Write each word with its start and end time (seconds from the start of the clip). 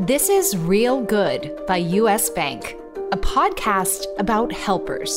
This 0.00 0.28
is 0.28 0.56
Real 0.56 1.02
Good 1.02 1.60
by 1.66 1.78
US 1.78 2.30
Bank, 2.30 2.76
a 3.10 3.16
podcast 3.16 4.04
about 4.20 4.52
helpers. 4.52 5.10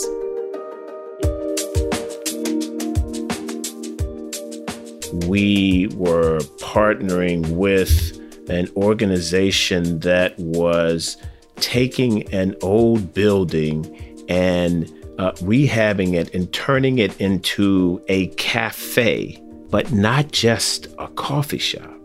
We 5.28 5.88
were 5.94 6.40
partnering 6.58 7.48
with 7.52 8.20
an 8.50 8.70
organization 8.76 10.00
that 10.00 10.34
was 10.40 11.16
taking 11.58 12.28
an 12.34 12.56
old 12.64 13.14
building 13.14 13.86
and 14.30 14.92
uh, 15.20 15.34
rehabbing 15.34 16.16
it 16.16 16.34
and 16.34 16.52
turning 16.54 16.98
it 16.98 17.22
into 17.22 18.04
a 18.08 18.30
cafe, 18.30 19.40
but 19.70 19.92
not 19.92 20.32
just 20.32 20.88
a 20.98 21.08
coffee 21.10 21.60
shop, 21.60 22.00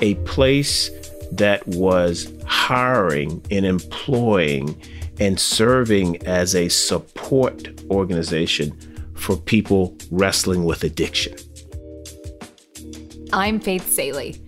a 0.00 0.16
place 0.26 0.90
that 1.32 1.66
was 1.66 2.32
hiring 2.46 3.44
and 3.50 3.64
employing 3.64 4.80
and 5.18 5.38
serving 5.38 6.26
as 6.26 6.54
a 6.54 6.68
support 6.68 7.68
organization 7.90 8.76
for 9.14 9.36
people 9.36 9.96
wrestling 10.10 10.64
with 10.64 10.82
addiction. 10.82 11.36
I'm 13.32 13.60
Faith 13.60 13.92
Salie. 13.92 14.40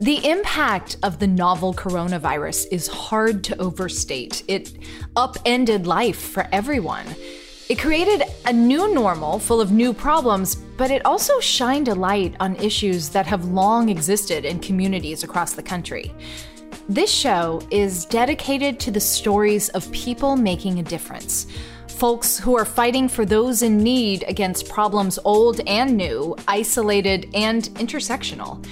The 0.00 0.26
impact 0.26 0.96
of 1.02 1.18
the 1.18 1.26
novel 1.26 1.74
coronavirus 1.74 2.66
is 2.70 2.86
hard 2.86 3.44
to 3.44 3.60
overstate. 3.60 4.42
It 4.48 4.72
upended 5.16 5.86
life 5.86 6.18
for 6.18 6.46
everyone. 6.52 7.06
It 7.68 7.78
created 7.78 8.22
a 8.46 8.52
new 8.52 8.94
normal 8.94 9.38
full 9.38 9.60
of 9.60 9.72
new 9.72 9.92
problems, 9.92 10.56
but 10.80 10.90
it 10.90 11.04
also 11.04 11.38
shined 11.40 11.88
a 11.88 11.94
light 11.94 12.34
on 12.40 12.56
issues 12.56 13.10
that 13.10 13.26
have 13.26 13.44
long 13.44 13.90
existed 13.90 14.46
in 14.46 14.58
communities 14.58 15.22
across 15.22 15.52
the 15.52 15.62
country. 15.62 16.10
This 16.88 17.12
show 17.12 17.60
is 17.70 18.06
dedicated 18.06 18.80
to 18.80 18.90
the 18.90 18.98
stories 18.98 19.68
of 19.68 19.92
people 19.92 20.36
making 20.36 20.78
a 20.78 20.82
difference. 20.82 21.48
Folks 21.86 22.38
who 22.38 22.56
are 22.56 22.64
fighting 22.64 23.10
for 23.10 23.26
those 23.26 23.60
in 23.60 23.76
need 23.76 24.24
against 24.26 24.70
problems 24.70 25.18
old 25.26 25.60
and 25.66 25.98
new, 25.98 26.34
isolated 26.48 27.28
and 27.34 27.64
intersectional. 27.74 28.64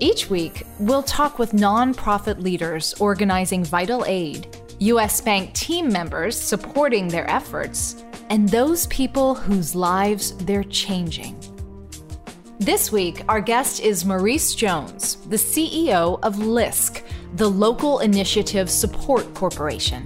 Each 0.00 0.30
week, 0.30 0.62
we'll 0.78 1.02
talk 1.02 1.38
with 1.38 1.52
nonprofit 1.52 2.42
leaders 2.42 2.94
organizing 2.94 3.62
vital 3.62 4.06
aid, 4.06 4.56
US 4.78 5.20
Bank 5.20 5.52
team 5.52 5.92
members 5.92 6.34
supporting 6.34 7.08
their 7.08 7.28
efforts, 7.28 8.02
and 8.32 8.48
those 8.48 8.86
people 8.86 9.34
whose 9.34 9.74
lives 9.74 10.34
they're 10.46 10.64
changing. 10.64 11.38
This 12.58 12.90
week, 12.90 13.22
our 13.28 13.42
guest 13.42 13.82
is 13.82 14.06
Maurice 14.06 14.54
Jones, 14.54 15.16
the 15.26 15.36
CEO 15.36 16.18
of 16.22 16.38
LISC, 16.38 17.04
the 17.34 17.50
Local 17.50 17.98
Initiative 17.98 18.70
Support 18.70 19.34
Corporation. 19.34 20.04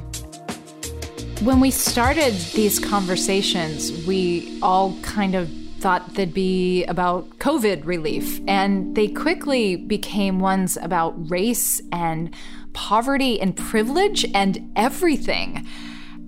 When 1.44 1.60
we 1.60 1.70
started 1.70 2.32
these 2.52 2.80
conversations, 2.80 4.04
we 4.08 4.58
all 4.60 4.98
kind 5.02 5.36
of 5.36 5.48
thought 5.78 6.14
they'd 6.14 6.34
be 6.34 6.84
about 6.86 7.28
COVID 7.38 7.86
relief, 7.86 8.41
and 8.48 8.97
they 8.97 9.06
quickly 9.06 9.77
became 9.77 10.41
ones 10.41 10.77
about 10.77 11.14
race 11.30 11.80
and 11.92 12.34
poverty 12.72 13.41
and 13.41 13.56
privilege 13.56 14.27
and 14.34 14.72
everything. 14.74 15.64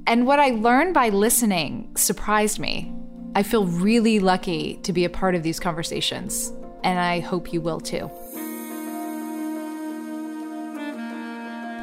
And 0.08 0.26
what 0.26 0.40
I 0.40 0.52
learned 0.52 0.94
by 0.94 1.10
listening 1.10 1.94
surprised 1.94 2.58
me. 2.58 2.90
I 3.34 3.42
feel 3.42 3.66
really 3.66 4.20
lucky 4.20 4.76
to 4.84 4.92
be 4.94 5.04
a 5.04 5.10
part 5.10 5.34
of 5.34 5.42
these 5.42 5.60
conversations, 5.60 6.50
and 6.82 6.98
I 6.98 7.20
hope 7.20 7.52
you 7.52 7.60
will 7.60 7.78
too. 7.78 8.10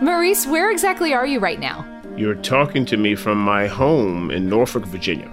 Maurice, 0.04 0.48
where 0.48 0.72
exactly 0.72 1.14
are 1.14 1.28
you 1.28 1.40
right 1.40 1.60
now? 1.60 1.86
You're 2.18 2.34
talking 2.34 2.84
to 2.88 2.98
me 2.98 3.14
from 3.14 3.38
my 3.38 3.68
home 3.68 4.32
in 4.32 4.50
Norfolk, 4.50 4.88
Virginia. 4.88 5.32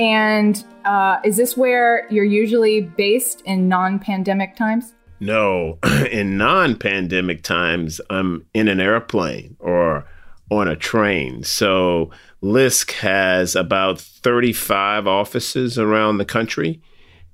And 0.00 0.64
uh, 0.84 1.18
is 1.24 1.36
this 1.36 1.56
where 1.56 2.08
you're 2.10 2.24
usually 2.24 2.80
based 2.80 3.40
in 3.42 3.68
non 3.68 4.00
pandemic 4.00 4.56
times? 4.56 4.94
No, 5.20 5.78
in 6.10 6.36
non 6.36 6.76
pandemic 6.76 7.44
times, 7.44 8.00
I'm 8.10 8.46
in 8.52 8.66
an 8.66 8.80
airplane 8.80 9.54
or 9.60 10.08
on 10.50 10.68
a 10.68 10.76
train. 10.76 11.44
So 11.44 12.10
LISC 12.42 12.90
has 12.92 13.54
about 13.54 14.00
35 14.00 15.06
offices 15.06 15.78
around 15.78 16.18
the 16.18 16.24
country, 16.24 16.80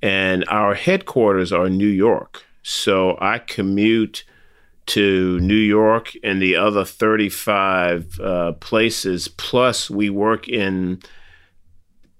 and 0.02 0.44
our 0.48 0.74
headquarters 0.74 1.52
are 1.52 1.66
in 1.66 1.76
New 1.76 1.86
York. 1.86 2.44
So 2.62 3.16
I 3.20 3.38
commute 3.38 4.24
to 4.86 5.40
New 5.40 5.54
York 5.54 6.12
and 6.22 6.40
the 6.40 6.56
other 6.56 6.84
35 6.84 8.20
uh, 8.20 8.52
places, 8.52 9.28
plus 9.28 9.90
we 9.90 10.10
work 10.10 10.48
in 10.48 11.00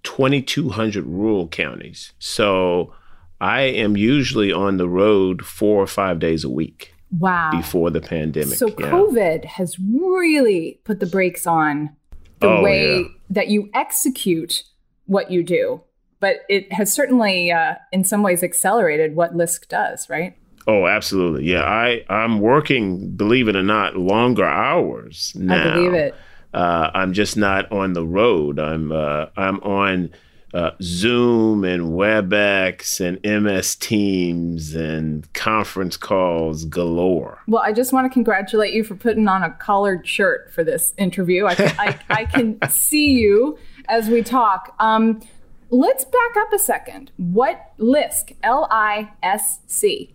2,200 0.02 1.04
rural 1.04 1.48
counties. 1.48 2.12
So 2.18 2.92
I 3.40 3.62
am 3.62 3.96
usually 3.96 4.52
on 4.52 4.78
the 4.78 4.88
road 4.88 5.44
four 5.44 5.82
or 5.82 5.86
five 5.86 6.18
days 6.18 6.42
a 6.42 6.50
week. 6.50 6.94
Wow. 7.10 7.52
Before 7.52 7.90
the 7.90 8.00
pandemic. 8.00 8.58
So 8.58 8.68
yeah. 8.68 8.90
COVID 8.90 9.44
has 9.44 9.78
really 9.78 10.80
put 10.84 11.00
the 11.00 11.06
brakes 11.06 11.46
on 11.46 11.94
the 12.40 12.48
oh, 12.48 12.62
way 12.62 13.00
yeah. 13.00 13.08
that 13.30 13.48
you 13.48 13.70
execute 13.74 14.64
what 15.06 15.30
you 15.30 15.42
do. 15.42 15.82
But 16.18 16.38
it 16.48 16.72
has 16.72 16.92
certainly, 16.92 17.52
uh, 17.52 17.74
in 17.92 18.02
some 18.02 18.22
ways, 18.22 18.42
accelerated 18.42 19.14
what 19.14 19.36
LISC 19.36 19.68
does, 19.68 20.08
right? 20.08 20.36
Oh, 20.66 20.86
absolutely. 20.86 21.44
Yeah, 21.44 21.62
I 21.62 22.04
I'm 22.08 22.40
working, 22.40 23.10
believe 23.10 23.48
it 23.48 23.54
or 23.54 23.62
not, 23.62 23.96
longer 23.96 24.44
hours 24.44 25.32
now. 25.36 25.70
I 25.70 25.74
believe 25.74 25.94
it. 25.94 26.14
Uh, 26.52 26.90
I'm 26.94 27.12
just 27.12 27.36
not 27.36 27.70
on 27.70 27.92
the 27.92 28.04
road. 28.04 28.58
I'm 28.58 28.90
uh, 28.90 29.26
I'm 29.36 29.60
on 29.60 30.10
uh, 30.56 30.70
Zoom 30.80 31.64
and 31.64 31.90
WebEx 31.90 32.98
and 32.98 33.20
MS 33.44 33.76
Teams 33.76 34.74
and 34.74 35.30
conference 35.34 35.98
calls 35.98 36.64
galore. 36.64 37.42
Well, 37.46 37.62
I 37.62 37.74
just 37.74 37.92
want 37.92 38.10
to 38.10 38.12
congratulate 38.12 38.72
you 38.72 38.82
for 38.82 38.94
putting 38.94 39.28
on 39.28 39.42
a 39.42 39.50
collared 39.50 40.08
shirt 40.08 40.54
for 40.54 40.64
this 40.64 40.94
interview. 40.96 41.44
I, 41.44 41.56
I, 41.78 41.98
I 42.08 42.24
can 42.24 42.58
see 42.70 43.10
you 43.10 43.58
as 43.90 44.08
we 44.08 44.22
talk. 44.22 44.74
Um, 44.78 45.20
let's 45.68 46.06
back 46.06 46.36
up 46.38 46.50
a 46.54 46.58
second. 46.58 47.12
What 47.18 47.72
LISC, 47.76 48.32
L 48.42 48.66
I 48.70 49.10
S 49.22 49.60
C, 49.66 50.14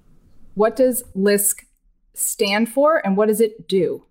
what 0.56 0.76
does 0.76 1.04
LISC 1.14 1.68
stand 2.16 2.68
for 2.68 2.98
and 3.06 3.16
what 3.16 3.28
does 3.28 3.42
it 3.42 3.68
do? 3.68 4.06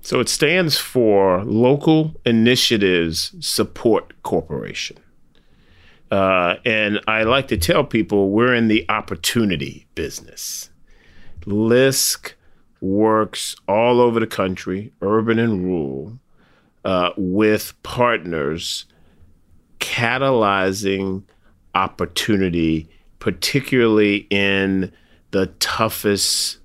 So 0.00 0.18
it 0.18 0.28
stands 0.28 0.76
for 0.76 1.44
Local 1.44 2.20
Initiatives 2.24 3.32
Support 3.38 4.24
Corporation. 4.24 4.98
Uh, 6.10 6.56
and 6.64 7.00
I 7.06 7.24
like 7.24 7.48
to 7.48 7.56
tell 7.56 7.84
people 7.84 8.30
we're 8.30 8.54
in 8.54 8.68
the 8.68 8.86
opportunity 8.88 9.86
business. 9.94 10.70
LISC 11.44 12.34
works 12.80 13.56
all 13.66 14.00
over 14.00 14.20
the 14.20 14.26
country, 14.26 14.92
urban 15.02 15.38
and 15.38 15.64
rural, 15.64 16.18
uh, 16.84 17.10
with 17.16 17.74
partners 17.82 18.86
catalyzing 19.80 21.22
opportunity, 21.74 22.88
particularly 23.18 24.26
in 24.30 24.92
the 25.30 25.46
toughest 25.58 26.58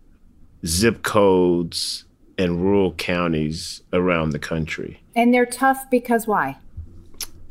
zip 0.65 1.03
codes 1.03 2.05
and 2.37 2.63
rural 2.63 2.93
counties 2.93 3.81
around 3.91 4.29
the 4.29 4.39
country. 4.39 5.01
And 5.15 5.33
they're 5.33 5.45
tough 5.45 5.89
because 5.89 6.27
why? 6.27 6.57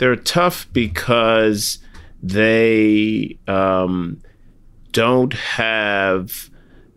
They're 0.02 0.16
tough 0.16 0.66
because 0.72 1.78
they 2.20 3.38
um, 3.46 4.20
don't 4.90 5.32
have 5.32 6.50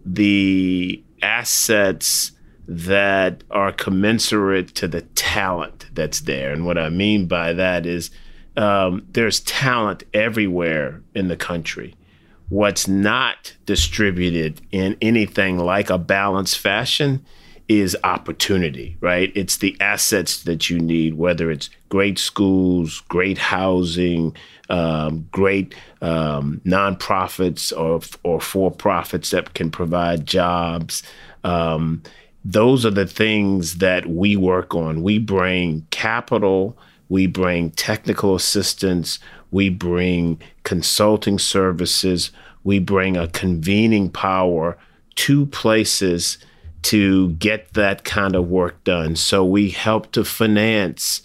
the 0.03 1.03
assets 1.21 2.31
that 2.67 3.43
are 3.51 3.71
commensurate 3.71 4.73
to 4.77 4.87
the 4.87 5.01
talent 5.01 5.85
that's 5.93 6.21
there. 6.21 6.51
And 6.51 6.65
what 6.65 6.79
I 6.79 6.89
mean 6.89 7.27
by 7.27 7.53
that 7.53 7.85
is 7.85 8.09
um, 8.57 9.05
there's 9.11 9.39
talent 9.41 10.01
everywhere 10.11 11.03
in 11.13 11.27
the 11.27 11.37
country. 11.37 11.93
What's 12.49 12.87
not 12.87 13.55
distributed 13.67 14.61
in 14.71 14.97
anything 14.99 15.59
like 15.59 15.91
a 15.91 15.99
balanced 15.99 16.57
fashion 16.57 17.23
is 17.67 17.97
opportunity, 18.03 18.97
right? 19.01 19.31
It's 19.35 19.57
the 19.57 19.75
assets 19.79 20.43
that 20.43 20.69
you 20.69 20.79
need, 20.79 21.15
whether 21.15 21.49
it's 21.49 21.69
great 21.89 22.19
schools, 22.19 23.01
great 23.07 23.37
housing, 23.37 24.35
um, 24.69 25.27
great 25.31 25.73
um, 26.01 26.61
nonprofits 26.65 27.75
or, 27.75 28.01
or 28.23 28.39
for 28.39 28.69
profits 28.69 29.31
that 29.31 29.53
can 29.55 29.71
provide 29.71 30.27
jobs. 30.27 31.01
Um, 31.43 32.03
those 32.43 32.85
are 32.85 32.91
the 32.91 33.07
things 33.07 33.77
that 33.77 34.05
we 34.05 34.35
work 34.35 34.75
on. 34.75 35.01
We 35.01 35.17
bring 35.17 35.87
capital, 35.89 36.77
we 37.09 37.25
bring 37.25 37.71
technical 37.71 38.35
assistance, 38.35 39.17
we 39.49 39.69
bring 39.69 40.39
consulting 40.63 41.39
services, 41.39 42.29
we 42.63 42.77
bring 42.77 43.17
a 43.17 43.27
convening 43.27 44.11
power 44.11 44.77
to 45.15 45.47
places 45.47 46.37
to 46.85 47.31
get 47.31 47.73
that 47.73 48.03
kind 48.03 48.35
of 48.35 48.47
work 48.47 48.83
done. 48.83 49.15
So 49.15 49.43
we 49.43 49.71
help 49.71 50.11
to 50.11 50.23
finance 50.23 51.23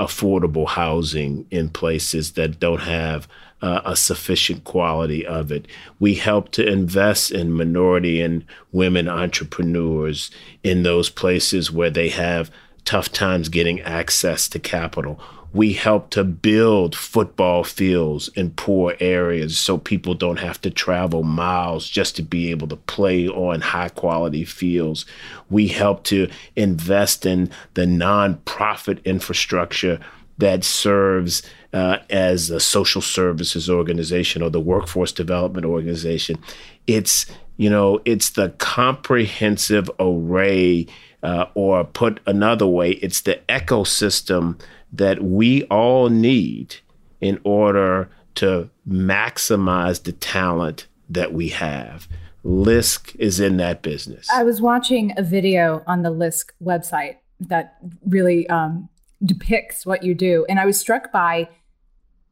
affordable 0.00 0.66
housing 0.66 1.46
in 1.50 1.68
places 1.68 2.32
that 2.32 2.58
don't 2.58 2.80
have 2.80 3.28
uh, 3.60 3.82
a 3.84 3.94
sufficient 3.94 4.64
quality 4.64 5.26
of 5.26 5.52
it. 5.52 5.68
We 6.00 6.14
help 6.14 6.50
to 6.52 6.66
invest 6.66 7.30
in 7.30 7.52
minority 7.52 8.22
and 8.22 8.46
women 8.72 9.06
entrepreneurs 9.06 10.30
in 10.64 10.82
those 10.82 11.10
places 11.10 11.70
where 11.70 11.90
they 11.90 12.08
have 12.08 12.50
tough 12.86 13.12
times 13.12 13.50
getting 13.50 13.82
access 13.82 14.48
to 14.48 14.58
capital. 14.58 15.20
We 15.52 15.74
help 15.74 16.10
to 16.10 16.24
build 16.24 16.96
football 16.96 17.62
fields 17.62 18.28
in 18.34 18.52
poor 18.52 18.94
areas 19.00 19.58
so 19.58 19.76
people 19.76 20.14
don't 20.14 20.38
have 20.38 20.60
to 20.62 20.70
travel 20.70 21.22
miles 21.22 21.88
just 21.88 22.16
to 22.16 22.22
be 22.22 22.50
able 22.50 22.68
to 22.68 22.76
play 22.76 23.28
on 23.28 23.60
high 23.60 23.90
quality 23.90 24.44
fields. 24.44 25.04
We 25.50 25.68
help 25.68 26.04
to 26.04 26.30
invest 26.56 27.26
in 27.26 27.50
the 27.74 27.84
nonprofit 27.84 29.04
infrastructure 29.04 30.00
that 30.38 30.64
serves 30.64 31.42
uh, 31.72 31.98
as 32.10 32.50
a 32.50 32.60
social 32.60 33.02
services 33.02 33.68
organization 33.70 34.42
or 34.42 34.50
the 34.50 34.60
workforce 34.60 35.12
development 35.12 35.66
organization. 35.66 36.38
It's 36.86 37.26
you 37.56 37.70
know 37.70 38.00
it's 38.04 38.30
the 38.30 38.50
comprehensive 38.58 39.90
array, 40.00 40.86
uh, 41.22 41.46
or 41.54 41.84
put 41.84 42.20
another 42.26 42.66
way, 42.66 42.92
it's 42.92 43.20
the 43.20 43.40
ecosystem 43.48 44.58
that 44.92 45.22
we 45.22 45.64
all 45.64 46.08
need 46.08 46.76
in 47.20 47.40
order 47.44 48.10
to 48.34 48.70
maximize 48.88 50.02
the 50.02 50.12
talent 50.12 50.86
that 51.08 51.32
we 51.32 51.48
have. 51.48 52.08
LISC 52.44 53.14
is 53.16 53.38
in 53.38 53.56
that 53.58 53.82
business. 53.82 54.28
I 54.32 54.42
was 54.42 54.60
watching 54.60 55.12
a 55.16 55.22
video 55.22 55.82
on 55.86 56.02
the 56.02 56.10
LISC 56.10 56.52
website 56.62 57.16
that 57.40 57.76
really 58.04 58.48
um, 58.48 58.88
depicts 59.24 59.86
what 59.86 60.02
you 60.02 60.14
do. 60.14 60.44
And 60.48 60.58
I 60.58 60.66
was 60.66 60.78
struck 60.78 61.12
by 61.12 61.48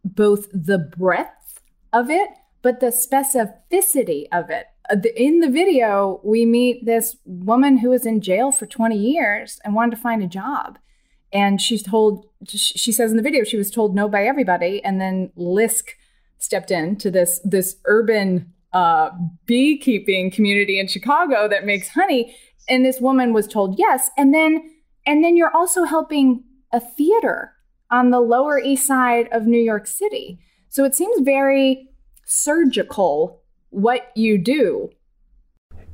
both 0.04 0.48
the 0.52 0.78
breadth 0.78 1.62
of 1.92 2.10
it, 2.10 2.30
but 2.62 2.80
the 2.80 2.86
specificity 2.86 4.26
of 4.32 4.50
it. 4.50 4.66
Uh, 4.90 4.96
in 5.16 5.40
the 5.40 5.48
video, 5.48 6.20
we 6.24 6.44
meet 6.44 6.84
this 6.84 7.16
woman 7.24 7.78
who 7.78 7.90
was 7.90 8.06
in 8.06 8.20
jail 8.20 8.50
for 8.50 8.66
20 8.66 8.96
years 8.96 9.60
and 9.64 9.74
wanted 9.74 9.92
to 9.92 10.02
find 10.02 10.22
a 10.22 10.26
job. 10.26 10.78
And 11.32 11.60
she's 11.60 11.82
told, 11.82 12.26
she 12.46 12.92
says 12.92 13.10
in 13.10 13.16
the 13.16 13.22
video, 13.22 13.44
she 13.44 13.56
was 13.56 13.70
told 13.70 13.94
no 13.94 14.08
by 14.08 14.24
everybody. 14.24 14.82
And 14.82 15.00
then 15.00 15.30
LISC 15.36 15.96
stepped 16.38 16.70
in 16.70 16.96
to 16.96 17.10
this, 17.10 17.40
this 17.44 17.76
urban 17.84 18.52
uh, 18.72 19.10
beekeeping 19.46 20.30
community 20.30 20.80
in 20.80 20.88
Chicago 20.88 21.48
that 21.48 21.64
makes 21.64 21.88
honey. 21.88 22.36
And 22.68 22.84
this 22.84 23.00
woman 23.00 23.32
was 23.32 23.46
told 23.46 23.78
yes. 23.78 24.10
And 24.16 24.34
then, 24.34 24.70
and 25.06 25.22
then 25.22 25.36
you're 25.36 25.54
also 25.54 25.84
helping 25.84 26.44
a 26.72 26.80
theater 26.80 27.52
on 27.90 28.10
the 28.10 28.20
Lower 28.20 28.58
East 28.58 28.86
Side 28.86 29.28
of 29.32 29.46
New 29.46 29.60
York 29.60 29.86
City. 29.86 30.38
So 30.68 30.84
it 30.84 30.94
seems 30.94 31.20
very 31.20 31.88
surgical 32.24 33.42
what 33.70 34.10
you 34.14 34.38
do. 34.38 34.90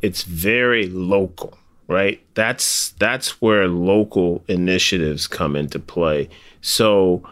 It's 0.03 0.23
very 0.23 0.87
local, 0.89 1.59
right? 1.89 2.21
That's 2.35 2.91
that's 2.93 3.41
where 3.41 3.69
local 3.69 4.45
initiatives 4.49 5.27
come 5.27 5.57
into 5.57 5.79
play. 5.79 6.29
So 6.61 7.23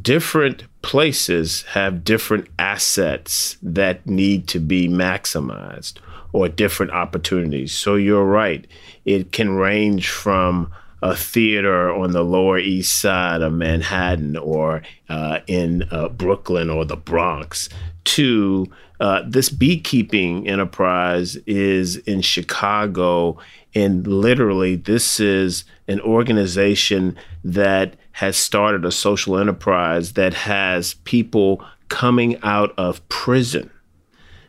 different 0.00 0.64
places 0.82 1.62
have 1.62 2.04
different 2.04 2.48
assets 2.58 3.56
that 3.62 4.06
need 4.06 4.46
to 4.48 4.60
be 4.60 4.88
maximized 4.88 5.94
or 6.32 6.48
different 6.48 6.92
opportunities. 6.92 7.72
So 7.72 7.94
you're 7.94 8.24
right. 8.24 8.66
It 9.04 9.32
can 9.32 9.52
range 9.52 10.10
from 10.10 10.70
a 11.02 11.14
theater 11.14 11.92
on 11.92 12.12
the 12.12 12.22
Lower 12.22 12.58
East 12.58 13.00
Side 13.00 13.42
of 13.42 13.52
Manhattan 13.52 14.36
or 14.36 14.82
uh, 15.08 15.40
in 15.46 15.84
uh, 15.90 16.08
Brooklyn 16.08 16.70
or 16.70 16.84
the 16.84 16.96
Bronx 16.96 17.68
to 18.04 18.66
uh, 18.98 19.22
this 19.26 19.48
beekeeping 19.48 20.48
enterprise 20.48 21.36
is 21.46 21.96
in 21.96 22.22
Chicago. 22.22 23.38
And 23.76 24.06
literally, 24.06 24.74
this 24.74 25.20
is 25.20 25.66
an 25.86 26.00
organization 26.00 27.14
that 27.44 27.94
has 28.12 28.38
started 28.38 28.86
a 28.86 28.90
social 28.90 29.36
enterprise 29.36 30.14
that 30.14 30.32
has 30.32 30.94
people 31.04 31.62
coming 31.90 32.42
out 32.42 32.72
of 32.78 33.06
prison. 33.10 33.70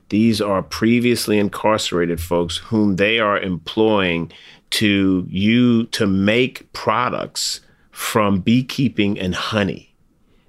These 0.07 0.39
are 0.39 0.63
previously 0.63 1.39
incarcerated 1.39 2.21
folks 2.21 2.55
whom 2.55 2.95
they 2.95 3.19
are 3.19 3.37
employing 3.37 4.31
to 4.69 5.27
you 5.29 5.87
to 5.87 6.07
make 6.07 6.71
products 6.71 7.59
from 7.91 8.39
beekeeping 8.39 9.19
and 9.19 9.35
honey, 9.35 9.93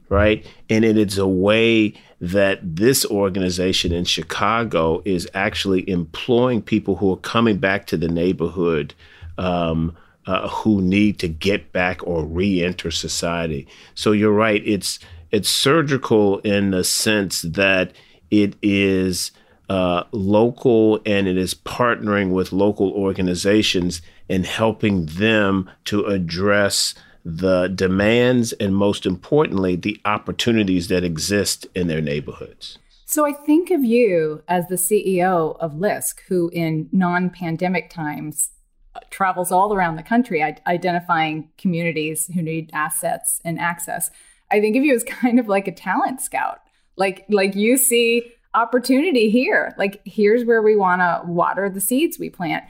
right? 0.08 0.46
And 0.70 0.84
it 0.84 0.96
is 0.96 1.18
a 1.18 1.26
way 1.26 1.94
that 2.20 2.58
this 2.62 3.06
organization 3.06 3.92
in 3.92 4.04
Chicago 4.04 5.02
is 5.04 5.28
actually 5.34 5.88
employing 5.88 6.62
people 6.62 6.96
who 6.96 7.12
are 7.12 7.18
coming 7.18 7.58
back 7.58 7.86
to 7.86 7.96
the 7.96 8.08
neighborhood. 8.08 8.94
Um, 9.36 9.96
uh, 10.26 10.46
who 10.48 10.82
need 10.82 11.18
to 11.18 11.26
get 11.26 11.72
back 11.72 12.06
or 12.06 12.22
re-enter 12.22 12.90
society. 12.90 13.66
So 13.94 14.12
you're 14.12 14.30
right. 14.30 14.62
It's 14.66 14.98
it's 15.30 15.48
surgical 15.48 16.40
in 16.40 16.70
the 16.70 16.84
sense 16.84 17.40
that 17.42 17.92
it 18.30 18.54
is 18.60 19.32
uh, 19.68 20.04
local 20.12 21.00
and 21.04 21.26
it 21.28 21.36
is 21.36 21.54
partnering 21.54 22.30
with 22.30 22.52
local 22.52 22.90
organizations 22.92 24.02
and 24.28 24.46
helping 24.46 25.06
them 25.06 25.70
to 25.84 26.04
address 26.04 26.94
the 27.30 27.68
demands 27.68 28.54
and 28.54 28.74
most 28.74 29.04
importantly 29.04 29.76
the 29.76 30.00
opportunities 30.06 30.88
that 30.88 31.04
exist 31.04 31.66
in 31.74 31.86
their 31.86 32.00
neighborhoods. 32.00 32.78
So 33.04 33.26
I 33.26 33.32
think 33.32 33.70
of 33.70 33.84
you 33.84 34.42
as 34.48 34.66
the 34.68 34.76
CEO 34.76 35.58
of 35.60 35.74
LISC, 35.74 36.22
who 36.28 36.48
in 36.54 36.88
non-pandemic 36.90 37.90
times 37.90 38.50
uh, 38.94 39.00
travels 39.10 39.52
all 39.52 39.74
around 39.74 39.96
the 39.96 40.02
country 40.02 40.42
identifying 40.66 41.50
communities 41.58 42.30
who 42.34 42.40
need 42.40 42.70
assets 42.72 43.42
and 43.44 43.58
access. 43.58 44.10
I 44.50 44.60
think 44.60 44.76
of 44.76 44.82
you 44.82 44.94
as 44.94 45.04
kind 45.06 45.38
of 45.38 45.48
like 45.48 45.68
a 45.68 45.72
talent 45.72 46.22
scout. 46.22 46.60
Like 46.96 47.26
like 47.28 47.54
you 47.54 47.76
see 47.76 48.32
opportunity 48.54 49.28
here. 49.28 49.74
Like 49.76 50.00
here's 50.06 50.46
where 50.46 50.62
we 50.62 50.76
want 50.76 51.02
to 51.02 51.30
water 51.30 51.68
the 51.68 51.80
seeds 51.80 52.18
we 52.18 52.30
plant. 52.30 52.64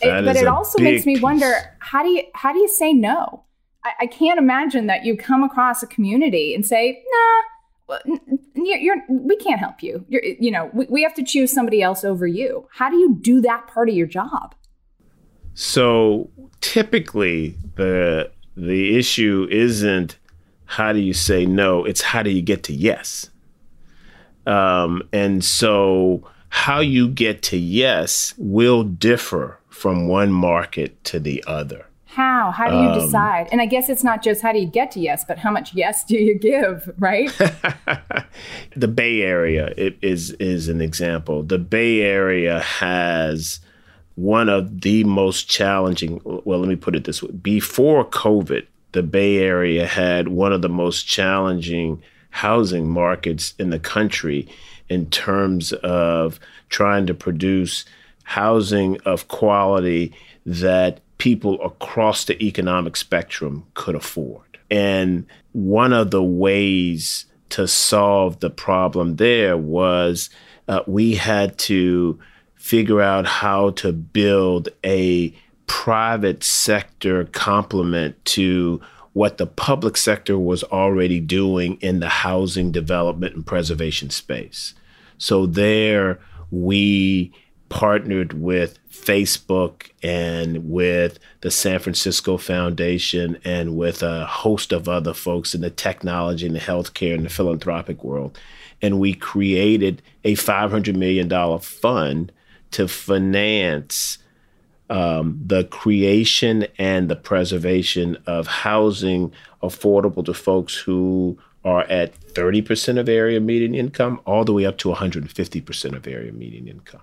It, 0.00 0.24
but 0.24 0.36
it 0.36 0.46
also 0.46 0.82
makes 0.82 1.04
me 1.04 1.14
piece. 1.14 1.22
wonder 1.22 1.52
how 1.80 2.02
do 2.02 2.08
you 2.08 2.22
how 2.34 2.54
do 2.54 2.58
you 2.58 2.68
say 2.68 2.94
no? 2.94 3.44
I, 3.88 4.04
I, 4.04 4.06
can't 4.06 4.38
imagine 4.38 4.86
that 4.86 5.04
you 5.04 5.16
come 5.16 5.42
across 5.42 5.82
a 5.82 5.86
community 5.86 6.54
and 6.54 6.64
say, 6.64 7.02
"Nah, 7.88 7.98
you're, 8.54 8.78
you're 8.78 8.96
we 9.08 9.36
can't 9.36 9.58
help 9.58 9.82
you. 9.82 10.04
You're, 10.08 10.22
you 10.22 10.50
know, 10.50 10.70
we, 10.72 10.86
we 10.88 11.02
have 11.02 11.14
to 11.14 11.24
choose 11.24 11.52
somebody 11.52 11.82
else 11.82 12.04
over 12.04 12.26
you." 12.26 12.68
How 12.72 12.90
do 12.90 12.96
you 12.96 13.16
do 13.20 13.40
that 13.42 13.66
part 13.66 13.88
of 13.88 13.94
your 13.94 14.06
job? 14.06 14.54
So 15.54 16.30
typically, 16.60 17.56
the 17.76 18.30
the 18.56 18.96
issue 18.96 19.48
isn't 19.50 20.18
how 20.66 20.92
do 20.92 21.00
you 21.00 21.14
say 21.14 21.46
no; 21.46 21.84
it's 21.84 22.02
how 22.02 22.22
do 22.22 22.30
you 22.30 22.42
get 22.42 22.62
to 22.64 22.72
yes. 22.72 23.30
Um, 24.46 25.02
and 25.12 25.44
so, 25.44 26.26
how 26.48 26.80
you 26.80 27.08
get 27.08 27.42
to 27.44 27.56
yes 27.56 28.34
will 28.38 28.82
differ 28.82 29.60
from 29.68 30.08
one 30.08 30.32
market 30.32 31.02
to 31.04 31.20
the 31.20 31.44
other. 31.46 31.87
How? 32.10 32.50
How 32.52 32.70
do 32.70 32.76
you 32.76 32.88
um, 32.88 32.98
decide? 32.98 33.48
And 33.52 33.60
I 33.60 33.66
guess 33.66 33.90
it's 33.90 34.02
not 34.02 34.22
just 34.22 34.40
how 34.40 34.50
do 34.52 34.58
you 34.58 34.66
get 34.66 34.90
to 34.92 35.00
yes, 35.00 35.26
but 35.28 35.38
how 35.38 35.50
much 35.50 35.74
yes 35.74 36.04
do 36.10 36.16
you 36.16 36.38
give, 36.38 36.90
right? 36.98 37.30
the 38.76 38.88
Bay 38.88 39.20
Area 39.20 39.72
is 39.76 40.32
is 40.32 40.68
an 40.68 40.80
example. 40.80 41.42
The 41.42 41.58
Bay 41.58 42.00
Area 42.00 42.60
has 42.60 43.60
one 44.14 44.48
of 44.48 44.80
the 44.80 45.04
most 45.04 45.50
challenging. 45.50 46.20
Well, 46.24 46.58
let 46.58 46.68
me 46.68 46.76
put 46.76 46.96
it 46.96 47.04
this 47.04 47.22
way: 47.22 47.30
before 47.30 48.06
COVID, 48.06 48.66
the 48.92 49.02
Bay 49.02 49.38
Area 49.38 49.86
had 49.86 50.28
one 50.28 50.52
of 50.54 50.62
the 50.62 50.68
most 50.70 51.02
challenging 51.06 52.02
housing 52.30 52.88
markets 52.88 53.54
in 53.58 53.68
the 53.68 53.78
country 53.78 54.48
in 54.88 55.10
terms 55.10 55.72
of 55.74 56.40
trying 56.70 57.06
to 57.06 57.14
produce 57.14 57.84
housing 58.24 58.98
of 59.02 59.28
quality 59.28 60.14
that 60.46 61.00
people 61.18 61.62
across 61.64 62.24
the 62.24 62.42
economic 62.42 62.96
spectrum 62.96 63.66
could 63.74 63.94
afford. 63.94 64.58
And 64.70 65.26
one 65.52 65.92
of 65.92 66.10
the 66.10 66.22
ways 66.22 67.26
to 67.50 67.66
solve 67.66 68.40
the 68.40 68.50
problem 68.50 69.16
there 69.16 69.56
was 69.56 70.30
uh, 70.68 70.80
we 70.86 71.14
had 71.14 71.58
to 71.58 72.18
figure 72.54 73.00
out 73.00 73.26
how 73.26 73.70
to 73.70 73.92
build 73.92 74.68
a 74.84 75.32
private 75.66 76.44
sector 76.44 77.24
complement 77.26 78.22
to 78.24 78.80
what 79.12 79.38
the 79.38 79.46
public 79.46 79.96
sector 79.96 80.38
was 80.38 80.62
already 80.64 81.20
doing 81.20 81.76
in 81.80 82.00
the 82.00 82.08
housing 82.08 82.70
development 82.70 83.34
and 83.34 83.46
preservation 83.46 84.10
space. 84.10 84.74
So 85.16 85.46
there 85.46 86.20
we 86.50 87.32
partnered 87.68 88.32
with 88.32 88.78
Facebook 88.90 89.90
and 90.02 90.70
with 90.70 91.18
the 91.40 91.50
San 91.50 91.78
Francisco 91.78 92.36
Foundation 92.36 93.38
and 93.44 93.76
with 93.76 94.02
a 94.02 94.26
host 94.26 94.72
of 94.72 94.88
other 94.88 95.14
folks 95.14 95.54
in 95.54 95.60
the 95.60 95.70
technology 95.70 96.46
and 96.46 96.54
the 96.54 96.60
healthcare 96.60 97.14
and 97.14 97.24
the 97.24 97.30
philanthropic 97.30 98.02
world. 98.02 98.38
And 98.80 99.00
we 99.00 99.14
created 99.14 100.02
a 100.24 100.34
$500 100.34 100.96
million 100.96 101.58
fund 101.58 102.32
to 102.70 102.88
finance 102.88 104.18
um, 104.90 105.40
the 105.44 105.64
creation 105.64 106.66
and 106.78 107.10
the 107.10 107.16
preservation 107.16 108.16
of 108.26 108.46
housing 108.46 109.32
affordable 109.62 110.24
to 110.24 110.34
folks 110.34 110.74
who 110.74 111.38
are 111.64 111.82
at 111.84 112.18
30% 112.32 112.98
of 112.98 113.08
area 113.08 113.40
median 113.40 113.74
income 113.74 114.20
all 114.24 114.44
the 114.44 114.52
way 114.52 114.64
up 114.64 114.78
to 114.78 114.88
150% 114.88 115.94
of 115.94 116.06
area 116.06 116.32
median 116.32 116.68
income, 116.68 117.02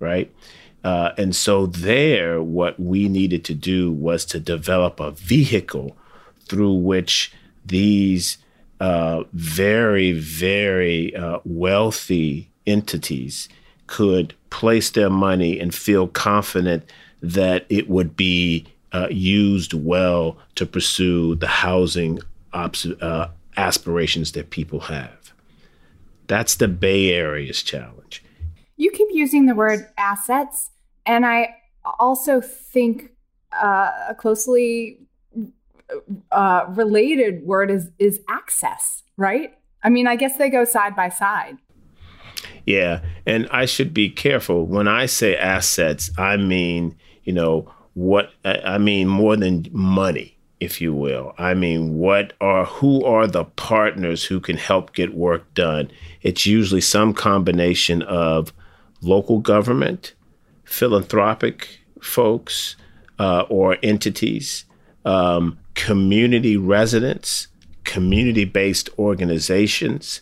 right? 0.00 0.32
Uh, 0.82 1.12
and 1.18 1.36
so, 1.36 1.66
there, 1.66 2.42
what 2.42 2.80
we 2.80 3.08
needed 3.08 3.44
to 3.44 3.54
do 3.54 3.92
was 3.92 4.24
to 4.24 4.40
develop 4.40 4.98
a 4.98 5.10
vehicle 5.10 5.96
through 6.46 6.72
which 6.72 7.32
these 7.64 8.38
uh, 8.80 9.24
very, 9.34 10.12
very 10.12 11.14
uh, 11.14 11.38
wealthy 11.44 12.50
entities 12.66 13.48
could 13.86 14.34
place 14.48 14.90
their 14.90 15.10
money 15.10 15.60
and 15.60 15.74
feel 15.74 16.08
confident 16.08 16.82
that 17.20 17.66
it 17.68 17.90
would 17.90 18.16
be 18.16 18.66
uh, 18.92 19.08
used 19.10 19.74
well 19.74 20.38
to 20.54 20.64
pursue 20.64 21.34
the 21.34 21.46
housing 21.46 22.18
uh, 22.52 23.28
aspirations 23.56 24.32
that 24.32 24.50
people 24.50 24.80
have. 24.80 25.32
That's 26.26 26.54
the 26.54 26.68
Bay 26.68 27.12
Area's 27.12 27.62
challenge. 27.62 28.22
You 28.80 28.90
keep 28.90 29.08
using 29.10 29.44
the 29.44 29.54
word 29.54 29.86
assets, 29.98 30.70
and 31.04 31.26
I 31.26 31.54
also 31.98 32.40
think 32.40 33.10
uh, 33.52 33.90
a 34.08 34.14
closely 34.14 35.00
uh, 36.32 36.64
related 36.70 37.44
word 37.44 37.70
is 37.70 37.90
is 37.98 38.20
access, 38.30 39.02
right? 39.18 39.52
I 39.82 39.90
mean, 39.90 40.06
I 40.06 40.16
guess 40.16 40.38
they 40.38 40.48
go 40.48 40.64
side 40.64 40.96
by 40.96 41.10
side. 41.10 41.58
Yeah, 42.64 43.02
and 43.26 43.46
I 43.50 43.66
should 43.66 43.92
be 43.92 44.08
careful 44.08 44.64
when 44.64 44.88
I 44.88 45.04
say 45.04 45.36
assets. 45.36 46.10
I 46.16 46.38
mean, 46.38 46.96
you 47.22 47.34
know, 47.34 47.70
what 47.92 48.32
I 48.46 48.78
mean 48.78 49.08
more 49.08 49.36
than 49.36 49.66
money, 49.72 50.38
if 50.58 50.80
you 50.80 50.94
will. 50.94 51.34
I 51.36 51.52
mean, 51.52 51.98
what 51.98 52.32
are 52.40 52.64
who 52.64 53.04
are 53.04 53.26
the 53.26 53.44
partners 53.44 54.24
who 54.24 54.40
can 54.40 54.56
help 54.56 54.94
get 54.94 55.12
work 55.12 55.52
done? 55.52 55.90
It's 56.22 56.46
usually 56.46 56.80
some 56.80 57.12
combination 57.12 58.00
of 58.00 58.54
local 59.02 59.38
government, 59.38 60.14
philanthropic 60.64 61.80
folks, 62.00 62.76
uh, 63.18 63.44
or 63.48 63.76
entities, 63.82 64.64
um, 65.04 65.58
community 65.74 66.56
residents, 66.56 67.48
community-based 67.84 68.88
organizations. 68.98 70.20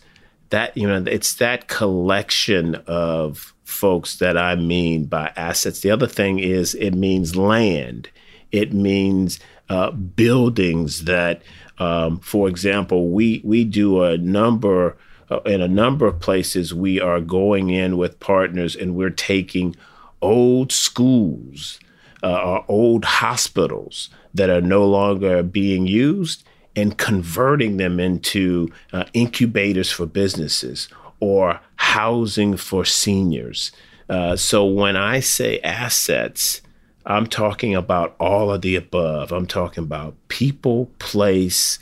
That 0.49 0.75
you 0.75 0.87
know, 0.87 1.03
it's 1.05 1.35
that 1.35 1.67
collection 1.67 2.75
of 2.87 3.53
folks 3.63 4.17
that 4.17 4.35
I 4.35 4.55
mean 4.55 5.05
by 5.05 5.31
assets. 5.35 5.81
The 5.81 5.91
other 5.91 6.07
thing 6.07 6.39
is 6.39 6.75
it 6.75 6.95
means 6.95 7.35
land. 7.35 8.09
It 8.51 8.73
means 8.73 9.39
uh, 9.69 9.91
buildings 9.91 11.05
that, 11.05 11.43
um, 11.77 12.19
for 12.19 12.49
example, 12.49 13.11
we 13.11 13.41
we 13.43 13.63
do 13.63 14.03
a 14.03 14.17
number 14.17 14.97
uh, 15.29 15.39
in 15.41 15.61
a 15.61 15.67
number 15.67 16.07
of 16.07 16.19
places. 16.19 16.73
We 16.73 16.99
are 16.99 17.21
going 17.21 17.69
in 17.69 17.97
with 17.97 18.19
partners 18.19 18.75
and 18.75 18.95
we're 18.95 19.09
taking 19.09 19.75
old 20.21 20.71
schools 20.71 21.79
uh, 22.23 22.41
or 22.41 22.65
old 22.67 23.05
hospitals 23.05 24.09
that 24.33 24.49
are 24.49 24.61
no 24.61 24.85
longer 24.85 25.41
being 25.43 25.87
used 25.87 26.43
and 26.75 26.97
converting 26.97 27.77
them 27.77 27.99
into 27.99 28.69
uh, 28.93 29.05
incubators 29.13 29.91
for 29.91 30.05
businesses 30.05 30.87
or 31.19 31.59
housing 31.75 32.55
for 32.55 32.85
seniors. 32.85 33.71
Uh, 34.09 34.35
so 34.35 34.65
when 34.65 34.95
I 34.95 35.19
say 35.19 35.59
assets, 35.59 36.61
I'm 37.05 37.27
talking 37.27 37.75
about 37.75 38.15
all 38.19 38.51
of 38.51 38.61
the 38.61 38.75
above. 38.75 39.31
I'm 39.31 39.47
talking 39.47 39.83
about 39.83 40.15
people, 40.27 40.91
place, 40.99 41.79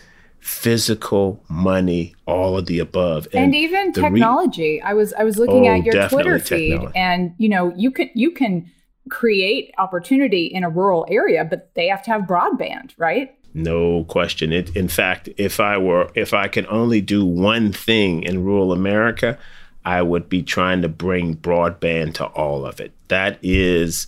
physical, 0.47 1.43
money, 1.49 2.15
all 2.25 2.57
of 2.57 2.67
the 2.67 2.79
above, 2.79 3.27
and, 3.33 3.45
and 3.45 3.55
even 3.55 3.91
technology. 3.91 4.75
Re- 4.75 4.81
I 4.81 4.93
was 4.93 5.13
I 5.13 5.23
was 5.25 5.37
looking 5.37 5.67
oh, 5.67 5.75
at 5.75 5.83
your 5.83 6.07
Twitter 6.07 6.39
feed, 6.39 6.69
technology. 6.69 6.97
and 6.97 7.35
you 7.37 7.49
know 7.49 7.73
you 7.75 7.91
can 7.91 8.09
you 8.15 8.31
can 8.31 8.71
create 9.09 9.73
opportunity 9.77 10.45
in 10.45 10.63
a 10.63 10.69
rural 10.69 11.05
area, 11.09 11.43
but 11.43 11.73
they 11.75 11.87
have 11.87 12.01
to 12.03 12.11
have 12.11 12.21
broadband, 12.21 12.93
right? 12.97 13.35
No 13.53 14.05
question. 14.05 14.53
It, 14.53 14.75
in 14.75 14.87
fact, 14.87 15.27
if 15.37 15.59
I 15.59 15.77
were, 15.77 16.11
if 16.15 16.33
I 16.33 16.47
could 16.47 16.65
only 16.67 17.01
do 17.01 17.25
one 17.25 17.73
thing 17.73 18.23
in 18.23 18.45
rural 18.45 18.71
America, 18.71 19.37
I 19.83 20.01
would 20.01 20.29
be 20.29 20.43
trying 20.43 20.81
to 20.81 20.89
bring 20.89 21.35
broadband 21.35 22.13
to 22.15 22.25
all 22.25 22.65
of 22.65 22.79
it. 22.79 22.93
That 23.09 23.37
is, 23.41 24.07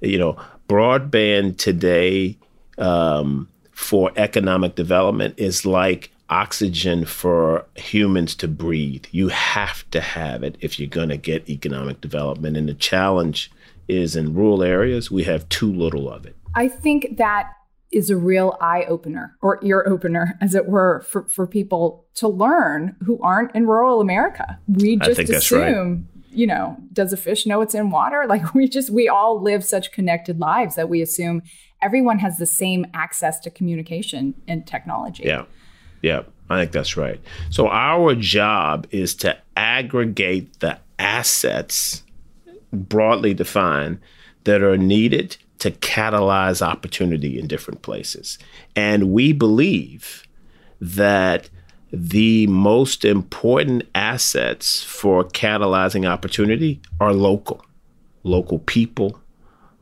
you 0.00 0.18
know, 0.18 0.36
broadband 0.68 1.58
today 1.58 2.38
um, 2.78 3.48
for 3.76 4.10
economic 4.16 4.74
development 4.74 5.34
is 5.36 5.66
like 5.66 6.10
oxygen 6.30 7.04
for 7.04 7.66
humans 7.74 8.34
to 8.34 8.48
breathe. 8.48 9.04
You 9.10 9.28
have 9.28 9.88
to 9.90 10.00
have 10.00 10.42
it 10.42 10.56
if 10.60 10.80
you're 10.80 10.88
going 10.88 11.10
to 11.10 11.18
get 11.18 11.48
economic 11.50 12.00
development. 12.00 12.56
And 12.56 12.70
the 12.70 12.74
challenge 12.74 13.52
is 13.86 14.16
in 14.16 14.34
rural 14.34 14.62
areas, 14.62 15.10
we 15.10 15.24
have 15.24 15.46
too 15.50 15.70
little 15.70 16.10
of 16.10 16.24
it. 16.24 16.34
I 16.54 16.68
think 16.68 17.18
that 17.18 17.52
is 17.92 18.08
a 18.08 18.16
real 18.16 18.56
eye 18.62 18.84
opener 18.88 19.36
or 19.42 19.62
ear 19.62 19.84
opener, 19.86 20.38
as 20.40 20.54
it 20.54 20.66
were, 20.66 21.02
for, 21.02 21.28
for 21.28 21.46
people 21.46 22.06
to 22.14 22.28
learn 22.28 22.96
who 23.04 23.20
aren't 23.20 23.54
in 23.54 23.66
rural 23.66 24.00
America. 24.00 24.58
We 24.66 24.96
just 24.96 25.20
assume. 25.20 26.08
You 26.36 26.46
know, 26.46 26.76
does 26.92 27.12
a 27.12 27.16
fish 27.16 27.46
know 27.46 27.60
it's 27.60 27.74
in 27.74 27.90
water? 27.90 28.24
Like 28.36 28.54
we 28.54 28.68
just, 28.68 28.90
we 28.90 29.08
all 29.08 29.40
live 29.40 29.64
such 29.64 29.92
connected 29.92 30.38
lives 30.38 30.74
that 30.74 30.88
we 30.88 31.00
assume 31.00 31.42
everyone 31.80 32.18
has 32.18 32.38
the 32.38 32.46
same 32.46 32.86
access 32.92 33.40
to 33.40 33.50
communication 33.50 34.34
and 34.46 34.66
technology. 34.66 35.22
Yeah. 35.24 35.44
Yeah. 36.02 36.22
I 36.50 36.60
think 36.60 36.72
that's 36.72 36.96
right. 36.96 37.20
So 37.50 37.68
our 37.68 38.14
job 38.14 38.86
is 38.90 39.14
to 39.16 39.36
aggregate 39.56 40.60
the 40.60 40.78
assets 40.98 42.02
broadly 42.72 43.32
defined 43.32 44.00
that 44.44 44.62
are 44.62 44.76
needed 44.76 45.36
to 45.60 45.70
catalyze 45.70 46.60
opportunity 46.62 47.38
in 47.38 47.46
different 47.46 47.82
places. 47.82 48.38
And 48.74 49.12
we 49.12 49.32
believe 49.32 50.24
that 50.80 51.48
the 51.96 52.46
most 52.48 53.04
important 53.04 53.84
assets 53.94 54.82
for 54.82 55.24
catalyzing 55.24 56.08
opportunity 56.08 56.80
are 57.00 57.12
local, 57.12 57.64
local 58.22 58.58
people, 58.60 59.18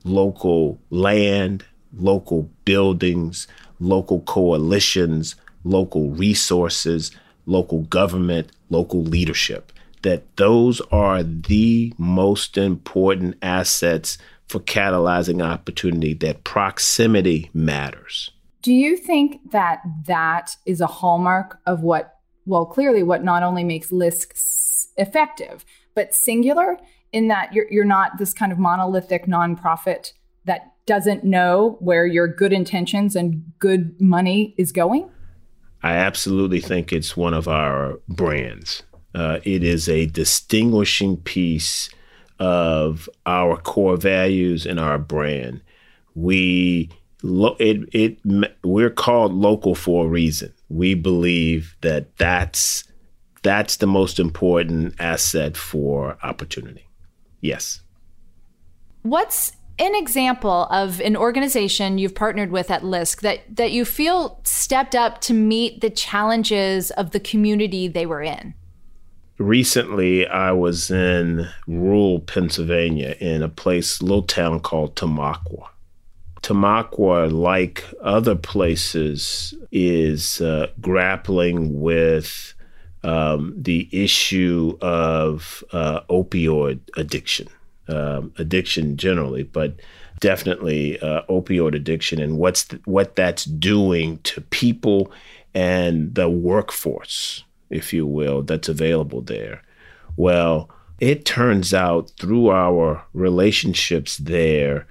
local 0.04 0.78
land, 0.90 1.64
local 1.96 2.48
buildings, 2.64 3.48
local 3.80 4.20
coalitions, 4.20 5.34
local 5.64 6.10
resources, 6.10 7.10
local 7.46 7.80
government, 7.82 8.52
local 8.70 9.02
leadership. 9.02 9.72
That 10.02 10.36
those 10.36 10.80
are 10.92 11.22
the 11.22 11.94
most 11.98 12.58
important 12.58 13.36
assets 13.42 14.18
for 14.46 14.60
catalyzing 14.60 15.42
opportunity, 15.42 16.14
that 16.14 16.44
proximity 16.44 17.50
matters. 17.54 18.30
Do 18.64 18.72
you 18.72 18.96
think 18.96 19.50
that 19.50 19.82
that 20.06 20.56
is 20.64 20.80
a 20.80 20.86
hallmark 20.86 21.58
of 21.66 21.82
what, 21.82 22.14
well, 22.46 22.64
clearly 22.64 23.02
what 23.02 23.22
not 23.22 23.42
only 23.42 23.62
makes 23.62 23.92
LISC 23.92 24.88
effective, 24.96 25.66
but 25.94 26.14
singular 26.14 26.78
in 27.12 27.28
that 27.28 27.52
you're, 27.52 27.70
you're 27.70 27.84
not 27.84 28.16
this 28.16 28.32
kind 28.32 28.52
of 28.52 28.58
monolithic 28.58 29.26
nonprofit 29.26 30.12
that 30.46 30.72
doesn't 30.86 31.24
know 31.24 31.76
where 31.80 32.06
your 32.06 32.26
good 32.26 32.54
intentions 32.54 33.14
and 33.14 33.42
good 33.58 34.00
money 34.00 34.54
is 34.56 34.72
going? 34.72 35.10
I 35.82 35.96
absolutely 35.96 36.60
think 36.62 36.90
it's 36.90 37.14
one 37.14 37.34
of 37.34 37.46
our 37.46 38.00
brands. 38.08 38.82
Uh, 39.14 39.40
it 39.44 39.62
is 39.62 39.90
a 39.90 40.06
distinguishing 40.06 41.18
piece 41.18 41.90
of 42.38 43.10
our 43.26 43.58
core 43.58 43.98
values 43.98 44.64
and 44.64 44.80
our 44.80 44.98
brand. 44.98 45.60
We 46.14 46.88
lo- 47.24 47.56
it 47.58 47.88
it 47.92 48.18
we're 48.62 48.90
called 48.90 49.32
local 49.32 49.74
for 49.74 50.06
a 50.06 50.08
reason. 50.08 50.52
We 50.68 50.94
believe 50.94 51.76
that 51.80 52.16
that's 52.18 52.84
that's 53.42 53.76
the 53.76 53.86
most 53.86 54.20
important 54.20 54.94
asset 54.98 55.56
for 55.56 56.16
opportunity. 56.22 56.86
Yes. 57.40 57.80
What's 59.02 59.52
an 59.78 59.94
example 59.96 60.66
of 60.70 61.00
an 61.00 61.16
organization 61.16 61.98
you've 61.98 62.14
partnered 62.14 62.52
with 62.52 62.70
at 62.70 62.84
LISC 62.84 63.22
that 63.22 63.40
that 63.56 63.72
you 63.72 63.84
feel 63.84 64.40
stepped 64.44 64.94
up 64.94 65.20
to 65.22 65.34
meet 65.34 65.80
the 65.80 65.90
challenges 65.90 66.90
of 66.92 67.10
the 67.10 67.20
community 67.20 67.88
they 67.88 68.06
were 68.06 68.22
in? 68.22 68.54
recently 69.38 70.26
I 70.28 70.52
was 70.52 70.92
in 70.92 71.48
rural 71.66 72.20
Pennsylvania 72.20 73.16
in 73.20 73.42
a 73.42 73.48
place, 73.48 74.00
little 74.00 74.22
town 74.22 74.60
called 74.60 74.94
Tamaqua. 74.94 75.66
Tamaqua, 76.44 77.32
like 77.32 77.82
other 78.02 78.36
places, 78.36 79.54
is 79.72 80.42
uh, 80.42 80.66
grappling 80.78 81.80
with 81.80 82.52
um, 83.02 83.54
the 83.56 83.88
issue 83.90 84.76
of 84.82 85.64
uh, 85.72 86.00
opioid 86.10 86.80
addiction, 86.98 87.48
um, 87.88 88.30
addiction 88.36 88.98
generally, 88.98 89.42
but 89.42 89.76
definitely 90.20 91.00
uh, 91.00 91.22
opioid 91.30 91.74
addiction 91.74 92.20
and 92.20 92.36
what's 92.36 92.64
th- 92.64 92.82
what 92.84 93.16
that's 93.16 93.46
doing 93.46 94.18
to 94.18 94.42
people 94.42 95.10
and 95.54 96.14
the 96.14 96.28
workforce, 96.28 97.42
if 97.70 97.94
you 97.94 98.06
will, 98.06 98.42
that's 98.42 98.68
available 98.68 99.22
there. 99.22 99.62
Well, 100.16 100.68
it 101.00 101.24
turns 101.24 101.72
out 101.72 102.10
through 102.20 102.50
our 102.50 103.02
relationships 103.14 104.18
there, 104.18 104.86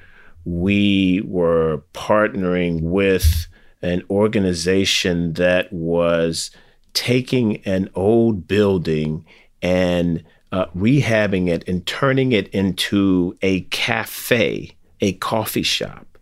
we 0.46 1.22
were 1.26 1.84
partnering 1.94 2.82
with 2.82 3.48
an 3.82 4.04
organization 4.10 5.34
that 5.34 5.72
was 5.72 6.52
taking 6.94 7.58
an 7.66 7.90
old 7.96 8.48
building 8.48 9.26
and 9.62 10.24
uh, 10.52 10.68
rehabbing 10.76 11.50
it 11.50 11.68
and 11.68 11.86
turning 11.86 12.32
it 12.32 12.48
into 12.50 13.38
a 13.42 13.62
cafe, 13.62 14.76
a 15.02 15.14
coffee 15.14 15.64
shop, 15.64 16.18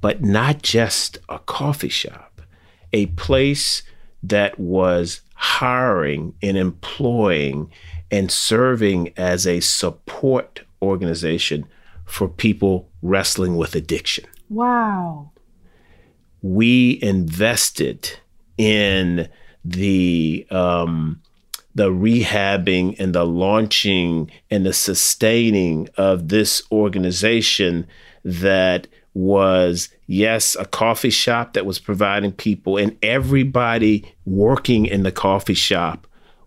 but 0.00 0.22
not 0.22 0.62
just 0.62 1.18
a 1.28 1.38
coffee 1.40 1.88
shop, 1.88 2.42
a 2.92 3.06
place 3.06 3.82
that 4.22 4.58
was 4.58 5.20
hiring 5.34 6.34
and 6.42 6.56
employing 6.56 7.70
and 8.10 8.30
serving 8.30 9.12
as 9.16 9.46
a 9.46 9.60
support 9.60 10.62
organization 10.82 11.64
for 12.04 12.28
people 12.28 12.87
wrestling 13.02 13.56
with 13.56 13.74
addiction. 13.74 14.24
Wow. 14.48 15.30
We 16.42 16.98
invested 17.02 18.18
in 18.56 19.28
the 19.64 20.46
um, 20.50 21.20
the 21.74 21.90
rehabbing 21.90 22.98
and 22.98 23.14
the 23.14 23.24
launching 23.24 24.30
and 24.50 24.66
the 24.66 24.72
sustaining 24.72 25.88
of 25.96 26.28
this 26.28 26.62
organization 26.72 27.86
that 28.24 28.88
was 29.14 29.88
yes 30.06 30.56
a 30.56 30.64
coffee 30.64 31.10
shop 31.10 31.52
that 31.52 31.66
was 31.66 31.78
providing 31.78 32.32
people 32.32 32.76
and 32.76 32.96
everybody 33.02 34.04
working 34.24 34.86
in 34.86 35.02
the 35.02 35.12
coffee 35.12 35.54
shop 35.54 36.06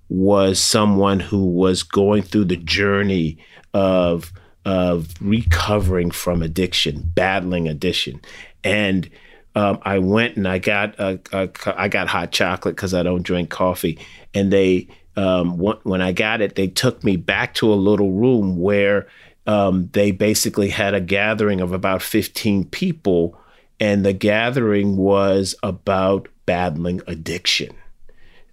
was 0.10 0.60
someone 0.60 1.20
who 1.20 1.46
was 1.46 1.84
going 1.84 2.22
through 2.22 2.46
the 2.46 2.58
journey 2.58 3.38
of 3.74 4.34
of 4.66 5.10
recovering 5.20 6.12
from 6.12 6.42
addiction 6.42 7.12
battling 7.16 7.68
addiction. 7.68 8.22
And 8.64 9.10
um, 9.56 9.80
I 9.84 10.00
went 10.00 10.38
and 10.38 10.48
I 10.48 10.60
got 10.60 10.98
a, 11.00 11.20
a, 11.34 11.50
I 11.76 11.88
got 11.88 12.08
hot 12.08 12.32
chocolate 12.32 12.76
because 12.76 12.94
I 12.94 13.04
don't 13.04 13.24
drink 13.24 13.50
coffee, 13.50 14.00
and 14.34 14.52
they 14.52 14.88
um, 15.18 15.58
when 15.58 16.02
I 16.02 16.14
got 16.14 16.42
it, 16.42 16.56
they 16.56 16.68
took 16.68 17.04
me 17.04 17.18
back 17.18 17.54
to 17.56 17.72
a 17.72 17.76
little 17.76 18.12
room 18.12 18.58
where 18.58 19.08
um, 19.46 19.90
they 19.92 20.12
basically 20.12 20.70
had 20.70 20.94
a 20.94 21.02
gathering 21.02 21.60
of 21.60 21.74
about 21.74 22.02
15 22.02 22.66
people, 22.66 23.38
and 23.80 24.06
the 24.06 24.14
gathering 24.14 24.96
was 24.96 25.54
about 25.64 26.30
battling 26.46 27.02
addiction. 27.08 27.76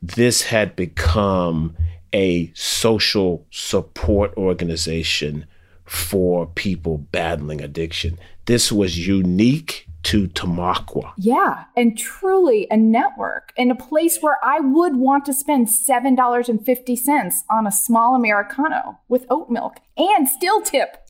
This 0.03 0.43
had 0.43 0.75
become 0.75 1.77
a 2.13 2.51
social 2.55 3.47
support 3.51 4.37
organization 4.37 5.47
for 5.89 6.47
people 6.47 6.99
battling 6.99 7.61
addiction. 7.61 8.19
This 8.45 8.71
was 8.71 9.07
unique 9.07 9.87
to 10.05 10.29
Tamaqua. 10.29 11.13
Yeah, 11.17 11.65
and 11.77 11.99
truly 11.99 12.67
a 12.71 12.77
network 12.77 13.53
and 13.59 13.71
a 13.71 13.75
place 13.75 14.19
where 14.21 14.39
I 14.43 14.61
would 14.61 14.97
want 14.97 15.25
to 15.27 15.35
spend 15.35 15.69
$7.50 15.69 17.33
on 17.51 17.67
a 17.67 17.73
small 17.73 18.15
Americano 18.15 19.01
with 19.09 19.27
oat 19.29 19.51
milk 19.51 19.79
and 19.97 20.29
still 20.29 20.63
tip. 20.63 21.09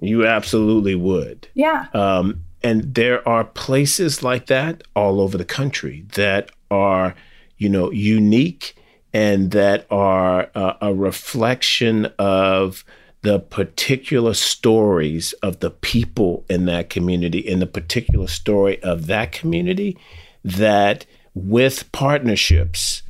You 0.00 0.26
absolutely 0.26 0.94
would. 0.94 1.48
Yeah. 1.54 1.86
Um, 1.92 2.44
and 2.62 2.94
there 2.94 3.26
are 3.28 3.44
places 3.44 4.22
like 4.22 4.46
that 4.46 4.82
all 4.94 5.20
over 5.20 5.36
the 5.36 5.44
country 5.44 6.06
that 6.14 6.50
are, 6.70 7.14
you 7.58 7.68
know, 7.68 7.90
unique 7.90 8.76
and 9.12 9.50
that 9.50 9.86
are 9.90 10.50
uh, 10.54 10.74
a 10.80 10.94
reflection 10.94 12.06
of 12.18 12.84
the 13.22 13.38
particular 13.38 14.34
stories 14.34 15.32
of 15.34 15.60
the 15.60 15.70
people 15.70 16.44
in 16.48 16.64
that 16.66 16.88
community, 16.88 17.38
in 17.38 17.58
the 17.58 17.66
particular 17.66 18.26
story 18.26 18.82
of 18.82 19.06
that 19.06 19.32
community, 19.32 19.98
that 20.44 21.04
with 21.34 21.90
partnerships 21.92 23.02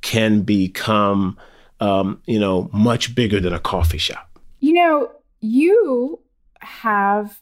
can 0.00 0.42
become, 0.42 1.38
um, 1.80 2.20
you 2.26 2.38
know, 2.38 2.68
much 2.72 3.14
bigger 3.14 3.40
than 3.40 3.52
a 3.52 3.60
coffee 3.60 3.98
shop. 3.98 4.38
You 4.58 4.72
know, 4.72 5.12
you 5.40 6.20
have 6.60 7.40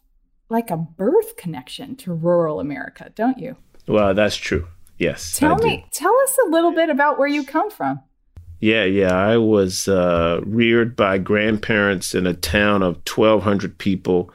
like 0.50 0.70
a 0.70 0.76
birth 0.76 1.36
connection 1.36 1.96
to 1.96 2.12
rural 2.12 2.60
America, 2.60 3.10
don't 3.14 3.38
you? 3.38 3.56
Well, 3.86 4.14
that's 4.14 4.36
true. 4.36 4.68
Yes. 4.98 5.36
Tell 5.36 5.56
me, 5.56 5.86
tell 5.90 6.14
us 6.20 6.38
a 6.46 6.50
little 6.50 6.72
bit 6.72 6.90
about 6.90 7.18
where 7.18 7.28
you 7.28 7.44
come 7.44 7.70
from. 7.70 8.00
Yeah, 8.60 8.84
yeah. 8.84 9.14
I 9.14 9.36
was 9.36 9.88
uh, 9.88 10.40
reared 10.44 10.96
by 10.96 11.18
grandparents 11.18 12.14
in 12.14 12.26
a 12.26 12.34
town 12.34 12.82
of 12.82 12.96
1,200 13.06 13.78
people 13.78 14.30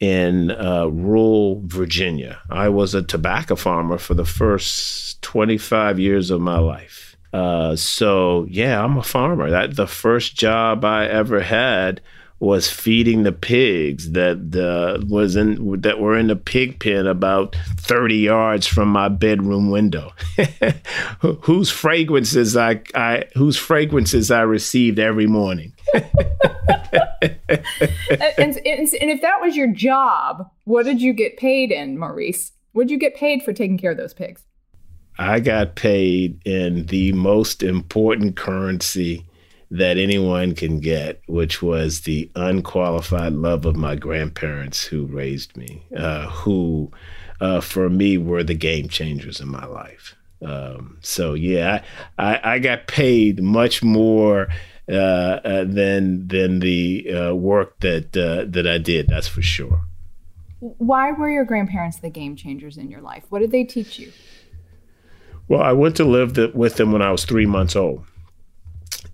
in 0.00 0.50
uh, 0.50 0.86
rural 0.86 1.62
Virginia. 1.66 2.40
I 2.50 2.68
was 2.68 2.94
a 2.94 3.02
tobacco 3.02 3.54
farmer 3.54 3.98
for 3.98 4.14
the 4.14 4.24
first 4.24 5.20
25 5.22 5.98
years 5.98 6.30
of 6.30 6.40
my 6.40 6.58
life. 6.58 7.16
Uh, 7.32 7.76
so 7.76 8.46
yeah, 8.48 8.82
I'm 8.82 8.96
a 8.96 9.02
farmer. 9.02 9.50
That 9.50 9.76
the 9.76 9.86
first 9.86 10.36
job 10.36 10.84
I 10.84 11.06
ever 11.06 11.40
had 11.40 12.00
was 12.40 12.70
feeding 12.70 13.22
the 13.22 13.32
pigs 13.32 14.12
that 14.12 14.56
uh, 14.56 15.04
was 15.06 15.36
in 15.36 15.82
that 15.82 16.00
were 16.00 16.16
in 16.16 16.28
the 16.28 16.36
pig 16.36 16.80
pen 16.80 17.06
about 17.06 17.54
30 17.76 18.16
yards 18.16 18.66
from 18.66 18.88
my 18.88 19.10
bedroom 19.10 19.70
window. 19.70 20.12
Whose 21.20 21.70
fragrances 21.70 22.56
I, 22.56 22.80
I 22.94 23.24
whose 23.34 23.58
fragrances 23.58 24.30
I 24.30 24.40
received 24.40 24.98
every 24.98 25.26
morning. 25.26 25.74
And, 28.38 28.56
and, 28.64 28.66
and, 28.66 29.10
if 29.10 29.20
that 29.20 29.40
was 29.40 29.54
your 29.54 29.66
job 29.66 30.50
what 30.64 30.84
did 30.84 31.02
you 31.02 31.12
get 31.12 31.36
paid 31.36 31.70
in 31.70 31.98
Maurice? 31.98 32.52
What 32.72 32.84
did 32.84 32.92
you 32.92 32.98
get 32.98 33.14
paid 33.14 33.42
for 33.42 33.52
taking 33.52 33.76
care 33.76 33.90
of 33.90 33.96
those 33.96 34.14
pigs? 34.14 34.44
I 35.18 35.40
got 35.40 35.74
paid 35.74 36.40
in 36.46 36.86
the 36.86 37.12
most 37.12 37.62
important 37.62 38.36
currency 38.36 39.26
that 39.70 39.98
anyone 39.98 40.54
can 40.54 40.80
get, 40.80 41.22
which 41.26 41.62
was 41.62 42.00
the 42.00 42.30
unqualified 42.34 43.34
love 43.34 43.64
of 43.64 43.76
my 43.76 43.94
grandparents 43.94 44.84
who 44.84 45.06
raised 45.06 45.56
me, 45.56 45.84
uh, 45.96 46.28
who, 46.28 46.90
uh, 47.40 47.60
for 47.60 47.88
me, 47.88 48.18
were 48.18 48.42
the 48.42 48.54
game 48.54 48.88
changers 48.88 49.40
in 49.40 49.48
my 49.48 49.64
life. 49.64 50.16
Um, 50.42 50.98
so 51.00 51.34
yeah, 51.34 51.84
I, 52.18 52.36
I, 52.36 52.54
I, 52.54 52.58
got 52.58 52.86
paid 52.86 53.42
much 53.42 53.82
more 53.82 54.48
uh, 54.90 54.94
uh 54.94 55.64
than 55.64 56.26
than 56.28 56.60
the 56.60 57.12
uh, 57.12 57.34
work 57.34 57.78
that 57.80 58.16
uh, 58.16 58.46
that 58.48 58.66
I 58.66 58.78
did. 58.78 59.08
That's 59.08 59.28
for 59.28 59.42
sure. 59.42 59.82
Why 60.60 61.12
were 61.12 61.30
your 61.30 61.44
grandparents 61.44 61.98
the 61.98 62.08
game 62.08 62.36
changers 62.36 62.78
in 62.78 62.90
your 62.90 63.02
life? 63.02 63.24
What 63.28 63.40
did 63.40 63.50
they 63.50 63.64
teach 63.64 63.98
you? 63.98 64.12
Well, 65.46 65.60
I 65.60 65.72
went 65.72 65.96
to 65.96 66.04
live 66.04 66.34
the, 66.34 66.50
with 66.54 66.76
them 66.76 66.90
when 66.90 67.02
I 67.02 67.12
was 67.12 67.26
three 67.26 67.46
months 67.46 67.76
old 67.76 68.04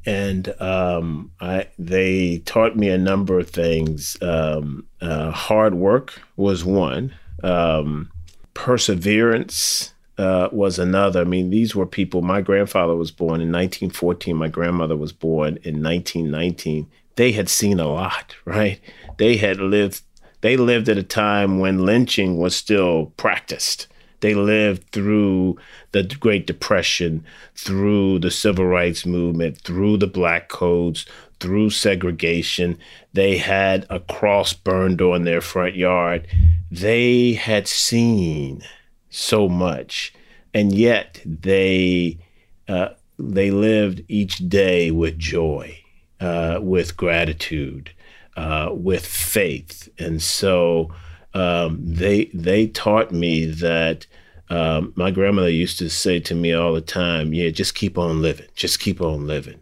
and 0.06 0.48
um, 0.62 1.32
I, 1.40 1.66
they 1.78 2.38
taught 2.38 2.76
me 2.76 2.88
a 2.88 2.96
number 2.96 3.40
of 3.40 3.50
things. 3.50 4.16
Um, 4.22 4.86
uh, 5.00 5.32
hard 5.32 5.74
work 5.74 6.22
was 6.36 6.64
one. 6.64 7.12
Um, 7.42 8.12
perseverance 8.54 9.92
uh, 10.16 10.48
was 10.52 10.78
another. 10.78 11.22
I 11.22 11.24
mean, 11.24 11.50
these 11.50 11.74
were 11.74 11.86
people. 11.86 12.22
My 12.22 12.40
grandfather 12.40 12.94
was 12.94 13.10
born 13.10 13.40
in 13.40 13.50
1914. 13.50 14.36
My 14.36 14.48
grandmother 14.48 14.96
was 14.96 15.12
born 15.12 15.58
in 15.64 15.82
1919. 15.82 16.86
They 17.16 17.32
had 17.32 17.48
seen 17.48 17.80
a 17.80 17.88
lot, 17.88 18.36
right? 18.44 18.80
They 19.18 19.36
had 19.36 19.58
lived. 19.58 20.02
They 20.40 20.56
lived 20.56 20.88
at 20.88 20.98
a 20.98 21.02
time 21.02 21.58
when 21.58 21.84
lynching 21.84 22.36
was 22.36 22.54
still 22.54 23.06
practiced. 23.16 23.88
They 24.20 24.34
lived 24.34 24.90
through 24.92 25.58
the 25.92 26.02
Great 26.04 26.46
Depression, 26.46 27.24
through 27.54 28.20
the 28.20 28.30
Civil 28.30 28.66
Rights 28.66 29.04
Movement, 29.06 29.58
through 29.62 29.98
the 29.98 30.06
Black 30.06 30.48
Codes, 30.48 31.06
through 31.40 31.70
segregation. 31.70 32.78
They 33.12 33.38
had 33.38 33.86
a 33.90 34.00
cross 34.00 34.52
burned 34.52 35.00
on 35.00 35.24
their 35.24 35.40
front 35.40 35.76
yard. 35.76 36.26
They 36.70 37.34
had 37.34 37.68
seen 37.68 38.62
so 39.10 39.48
much, 39.48 40.12
and 40.54 40.72
yet 40.72 41.20
they 41.24 42.18
uh, 42.68 42.90
they 43.18 43.50
lived 43.50 44.02
each 44.08 44.48
day 44.48 44.90
with 44.90 45.18
joy. 45.18 45.78
uh, 46.20 46.58
with 46.62 46.96
gratitude, 46.96 47.90
uh, 48.36 48.70
with 48.72 49.04
faith, 49.04 49.88
and 49.98 50.22
so 50.22 50.90
um, 51.36 51.78
they 51.82 52.26
they 52.26 52.66
taught 52.68 53.12
me 53.12 53.46
that. 53.46 54.06
Um, 54.48 54.92
my 54.94 55.10
grandmother 55.10 55.50
used 55.50 55.80
to 55.80 55.90
say 55.90 56.20
to 56.20 56.34
me 56.34 56.52
all 56.52 56.72
the 56.72 56.80
time, 56.80 57.34
"Yeah, 57.34 57.50
just 57.50 57.74
keep 57.74 57.98
on 57.98 58.22
living, 58.22 58.46
just 58.54 58.78
keep 58.78 59.00
on 59.00 59.26
living." 59.26 59.58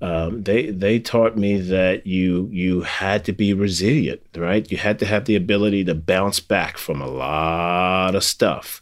Um, 0.00 0.44
they 0.44 0.70
they 0.70 1.00
taught 1.00 1.36
me 1.36 1.60
that 1.60 2.06
you 2.06 2.48
you 2.52 2.82
had 2.82 3.24
to 3.24 3.32
be 3.32 3.52
resilient, 3.52 4.22
right? 4.36 4.70
You 4.70 4.78
had 4.78 5.00
to 5.00 5.06
have 5.06 5.24
the 5.24 5.34
ability 5.34 5.84
to 5.86 5.94
bounce 5.94 6.38
back 6.38 6.78
from 6.78 7.02
a 7.02 7.08
lot 7.08 8.14
of 8.14 8.22
stuff. 8.22 8.80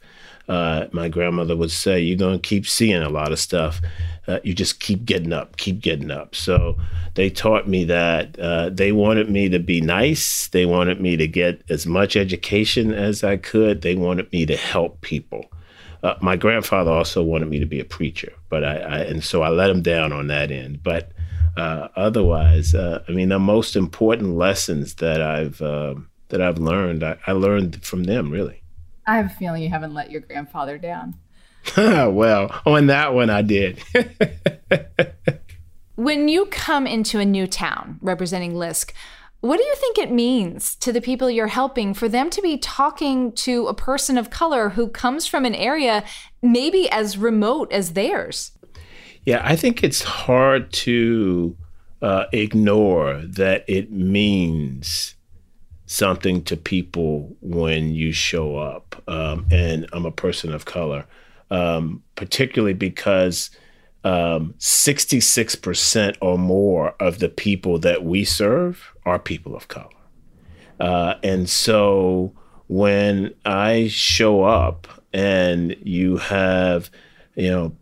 Uh, 0.48 0.87
my 0.92 1.09
grandmother 1.09 1.56
would 1.56 1.70
say, 1.70 2.00
"You're 2.00 2.18
going 2.18 2.40
to 2.40 2.48
keep 2.48 2.66
seeing 2.66 3.02
a 3.02 3.09
lot 3.09 3.32
of 3.32 3.38
stuff. 3.38 3.80
Uh, 4.28 4.38
you 4.44 4.54
just 4.54 4.80
keep 4.80 5.04
getting 5.04 5.32
up, 5.32 5.56
keep 5.56 5.80
getting 5.80 6.11
up." 6.11 6.35
So 6.35 6.76
they 7.14 7.30
taught 7.30 7.66
me 7.66 7.85
that 7.85 8.38
uh, 8.38 8.70
they 8.70 8.92
wanted 8.92 9.28
me 9.28 9.48
to 9.48 9.59
be 9.59 9.80
nice. 9.80 10.48
They 10.48 10.66
wanted 10.66 11.00
me 11.00 11.16
to 11.16 11.26
get 11.26 11.62
as 11.68 11.87
much 11.87 12.16
education 12.16 12.92
as 12.92 13.24
I 13.24 13.37
could. 13.37 13.82
They 13.82 13.96
wanted 13.96 14.32
me 14.32 14.46
to 14.46 14.56
help 14.56 15.00
people. 15.00 15.46
Uh, 16.02 16.14
my 16.20 16.37
grandfather 16.37 16.90
also 16.90 17.22
wanted 17.22 17.48
me 17.48 17.59
to 17.59 17.66
be 17.66 17.80
a 17.80 17.85
preacher, 17.85 18.32
but 18.48 18.62
I, 18.62 18.76
I 18.76 18.98
and 18.98 19.24
so 19.24 19.42
I 19.42 19.48
let 19.48 19.70
him 19.70 19.82
down 19.82 20.12
on 20.12 20.28
that 20.28 20.52
end. 20.52 20.82
But 20.82 21.11
uh, 21.56 21.88
otherwise, 21.96 22.74
uh, 22.74 23.02
I 23.09 23.12
mean, 23.12 23.30
the 23.30 23.38
most 23.38 23.74
important 23.74 24.37
lessons 24.37 24.94
that 24.96 25.20
I've 25.20 25.61
um, 25.61 26.09
that 26.28 26.40
I've 26.40 26.59
learned, 26.59 27.02
I, 27.02 27.16
I 27.26 27.32
learned 27.32 27.82
from 27.85 28.04
them 28.04 28.30
really. 28.30 28.62
I 29.07 29.16
have 29.16 29.27
a 29.27 29.35
feeling 29.35 29.62
you 29.62 29.69
haven't 29.69 29.95
let 29.95 30.11
your 30.11 30.21
grandfather 30.21 30.79
down. 30.79 31.14
well, 31.77 32.61
on 32.64 32.87
that 32.87 33.14
one, 33.14 33.31
I 33.31 33.42
did. 33.42 33.83
when 35.97 36.29
you 36.29 36.47
come 36.47 36.87
into 36.87 37.19
a 37.19 37.25
new 37.25 37.47
town 37.47 37.99
representing 38.01 38.55
LISC, 38.55 38.92
what 39.40 39.59
do 39.59 39.64
you 39.64 39.75
think 39.77 39.99
it 39.99 40.11
means 40.11 40.75
to 40.77 40.92
the 40.92 41.01
people 41.01 41.31
you're 41.31 41.47
helping 41.47 41.95
for 41.95 42.09
them 42.09 42.31
to 42.31 42.42
be 42.42 42.59
talking 42.59 43.33
to 43.33 43.66
a 43.66 43.75
person 43.75 44.16
of 44.16 44.31
color 44.31 44.71
who 44.71 44.88
comes 44.88 45.27
from 45.27 45.45
an 45.45 45.55
area 45.55 46.05
maybe 46.42 46.88
as 46.90 47.19
remote 47.19 47.71
as 47.73 47.92
theirs? 47.92 48.53
Yeah, 49.25 49.42
I 49.45 49.57
think 49.57 49.83
it's 49.83 50.03
hard 50.03 50.73
to 50.73 51.57
uh, 52.01 52.25
ignore 52.33 53.23
that 53.27 53.64
it 53.69 53.90
means 53.90 55.15
something 55.87 56.42
to 56.42 56.57
people 56.57 57.35
when 57.40 57.94
you 57.94 58.12
show 58.12 58.59
up. 58.59 59.03
Um, 59.09 59.46
and 59.51 59.88
I'm 59.92 60.05
a 60.05 60.11
person 60.11 60.53
of 60.53 60.64
color, 60.64 61.07
um, 61.51 62.03
particularly 62.16 62.75
because 62.75 63.51
um, 64.05 64.55
66% 64.59 66.16
or 66.20 66.38
more 66.38 66.94
of 67.01 67.20
the 67.20 67.29
people 67.29 67.79
that 67.81 68.05
we 68.05 68.25
serve 68.25 68.92
are 69.05 69.18
people 69.18 69.57
of 69.57 69.68
color. 69.68 69.88
Uh, 70.79 71.14
and 71.22 71.49
so 71.49 72.33
when 72.66 73.35
I 73.44 73.88
show 73.88 74.42
up 74.42 74.88
and 75.12 75.77
you 75.83 76.18
have, 76.18 76.90
you 77.35 77.51
know, 77.51 77.77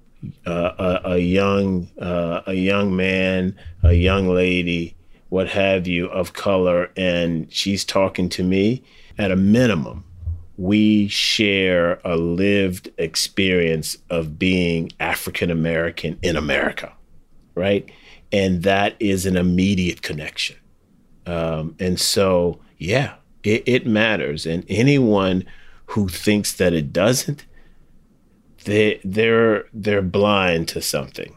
uh, 0.46 1.00
a, 1.04 1.10
a, 1.12 1.18
young 1.18 1.88
uh, 2.00 2.40
a 2.46 2.54
young 2.54 2.96
man, 2.96 3.58
a 3.82 3.92
young 3.92 4.28
lady 4.28 4.96
what 5.34 5.48
have 5.48 5.88
you, 5.88 6.06
of 6.10 6.32
color, 6.32 6.92
and 6.96 7.52
she's 7.52 7.84
talking 7.84 8.28
to 8.28 8.44
me, 8.44 8.84
at 9.18 9.32
a 9.32 9.36
minimum, 9.36 10.04
we 10.56 11.08
share 11.08 11.98
a 12.04 12.16
lived 12.16 12.88
experience 12.98 13.98
of 14.08 14.38
being 14.38 14.92
African 15.00 15.50
American 15.50 16.16
in 16.22 16.36
America, 16.36 16.92
right? 17.56 17.90
And 18.30 18.62
that 18.62 18.94
is 19.00 19.26
an 19.26 19.36
immediate 19.36 20.02
connection. 20.02 20.54
Um, 21.26 21.74
and 21.80 21.98
so, 21.98 22.60
yeah, 22.78 23.14
it, 23.42 23.64
it 23.66 23.86
matters. 23.88 24.46
And 24.46 24.64
anyone 24.68 25.44
who 25.86 26.08
thinks 26.08 26.52
that 26.52 26.72
it 26.72 26.92
doesn't, 26.92 27.44
they 28.66 29.00
they're 29.02 29.64
they're 29.72 30.00
blind 30.00 30.68
to 30.68 30.80
something 30.80 31.36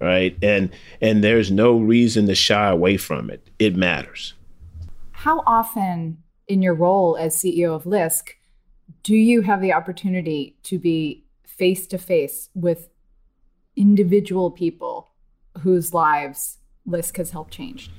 right? 0.00 0.36
And 0.42 0.70
and 1.00 1.22
there's 1.22 1.50
no 1.50 1.78
reason 1.78 2.26
to 2.26 2.34
shy 2.34 2.68
away 2.68 2.96
from 2.96 3.30
it. 3.30 3.48
It 3.58 3.76
matters. 3.76 4.34
How 5.12 5.42
often 5.46 6.22
in 6.48 6.62
your 6.62 6.74
role 6.74 7.16
as 7.16 7.36
CEO 7.36 7.74
of 7.74 7.86
LISC 7.86 8.36
do 9.02 9.14
you 9.14 9.42
have 9.42 9.60
the 9.60 9.72
opportunity 9.72 10.56
to 10.64 10.78
be 10.78 11.24
face 11.46 11.86
to 11.86 11.98
face 11.98 12.48
with 12.54 12.88
individual 13.76 14.50
people 14.50 15.10
whose 15.60 15.94
lives 15.94 16.58
LISC 16.86 17.16
has 17.16 17.30
helped 17.30 17.52
change? 17.52 17.90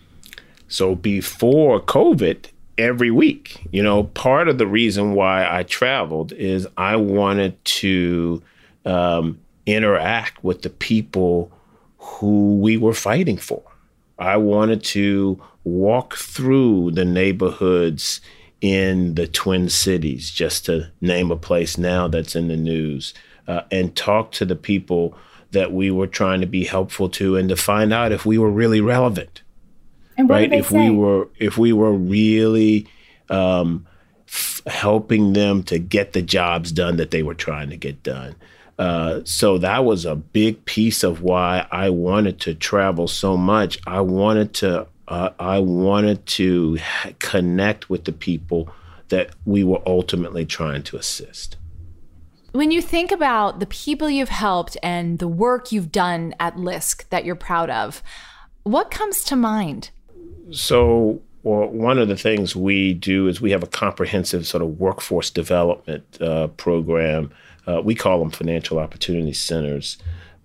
So 0.68 0.96
before 0.96 1.80
COVID, 1.82 2.46
every 2.78 3.12
week, 3.12 3.68
you 3.72 3.84
know, 3.84 4.04
part 4.04 4.48
of 4.48 4.58
the 4.58 4.68
reason 4.68 5.14
why 5.14 5.48
I 5.50 5.64
traveled 5.64 6.34
is 6.34 6.68
I 6.78 6.96
wanted 6.96 7.64
to 7.66 8.42
um, 8.86 9.40
interact 9.66 10.44
with 10.44 10.62
the 10.62 10.70
people 10.70 11.52
who 12.02 12.58
we 12.58 12.78
were 12.78 12.94
fighting 12.94 13.38
for. 13.38 13.62
I 14.18 14.38
wanted 14.38 14.84
to 14.86 15.42
walk 15.64 16.16
through 16.16 16.92
the 16.92 17.06
neighborhoods 17.06 18.22
in 18.60 19.16
the 19.16 19.28
Twin 19.28 19.70
Cities, 19.70 20.32
just 20.32 20.66
to 20.66 20.92
name 21.00 21.32
a 21.32 21.36
place 21.36 21.78
now 21.78 22.08
that's 22.08 22.36
in 22.36 22.48
the 22.48 22.58
news, 22.58 23.14
uh, 23.48 23.62
and 23.72 23.96
talk 23.96 24.32
to 24.34 24.46
the 24.46 24.56
people 24.56 25.16
that 25.52 25.72
we 25.72 25.92
were 25.92 26.08
trying 26.08 26.42
to 26.42 26.48
be 26.48 26.64
helpful 26.64 27.10
to 27.10 27.36
and 27.36 27.50
to 27.50 27.56
find 27.56 27.94
out 27.94 28.12
if 28.12 28.26
we 28.26 28.38
were 28.38 28.52
really 28.52 28.82
relevant. 28.82 29.42
right? 30.18 30.52
If 30.52 30.70
say? 30.70 30.90
we 30.90 30.96
were 30.96 31.30
if 31.40 31.58
we 31.58 31.74
were 31.74 31.94
really 31.94 32.88
um, 33.30 33.88
f- 34.28 34.62
helping 34.66 35.34
them 35.34 35.64
to 35.64 35.78
get 35.78 36.14
the 36.14 36.22
jobs 36.22 36.72
done 36.72 36.98
that 36.98 37.12
they 37.12 37.24
were 37.24 37.36
trying 37.36 37.70
to 37.70 37.78
get 37.78 38.02
done. 38.04 38.36
Uh, 38.82 39.22
so 39.26 39.60
that 39.60 39.86
was 39.86 40.06
a 40.06 40.16
big 40.16 40.66
piece 40.66 41.04
of 41.04 41.22
why 41.22 41.68
I 41.72 41.92
wanted 41.92 42.40
to 42.40 42.56
travel 42.56 43.08
so 43.08 43.38
much. 43.38 43.78
I 43.86 44.02
wanted 44.02 44.56
to 44.56 44.88
uh, 45.08 45.30
I 45.38 45.60
wanted 45.60 46.26
to 46.26 46.80
connect 47.20 47.92
with 47.92 48.06
the 48.06 48.12
people 48.12 48.74
that 49.10 49.36
we 49.46 49.64
were 49.64 49.84
ultimately 49.86 50.48
trying 50.48 50.82
to 50.84 50.98
assist. 50.98 51.58
When 52.54 52.72
you 52.72 52.82
think 52.82 53.12
about 53.12 53.60
the 53.60 53.68
people 53.68 54.10
you've 54.10 54.30
helped 54.30 54.78
and 54.82 55.20
the 55.20 55.28
work 55.28 55.72
you've 55.72 55.92
done 55.92 56.34
at 56.40 56.58
LISC 56.58 57.08
that 57.12 57.24
you're 57.24 57.36
proud 57.36 57.70
of, 57.70 58.02
what 58.64 58.90
comes 58.90 59.24
to 59.26 59.36
mind? 59.36 59.92
So, 60.50 61.22
well, 61.44 61.68
one 61.68 62.00
of 62.00 62.08
the 62.08 62.18
things 62.18 62.56
we 62.56 62.96
do 62.96 63.28
is 63.28 63.40
we 63.40 63.52
have 63.52 63.62
a 63.62 63.68
comprehensive 63.68 64.48
sort 64.48 64.64
of 64.64 64.80
workforce 64.80 65.30
development 65.30 66.20
uh, 66.20 66.48
program 66.48 67.32
uh, 67.68 67.82
we 67.84 67.96
call 67.96 68.20
them 68.20 68.32
financial 68.32 68.80
opportunity 68.80 69.34
centers. 69.34 69.98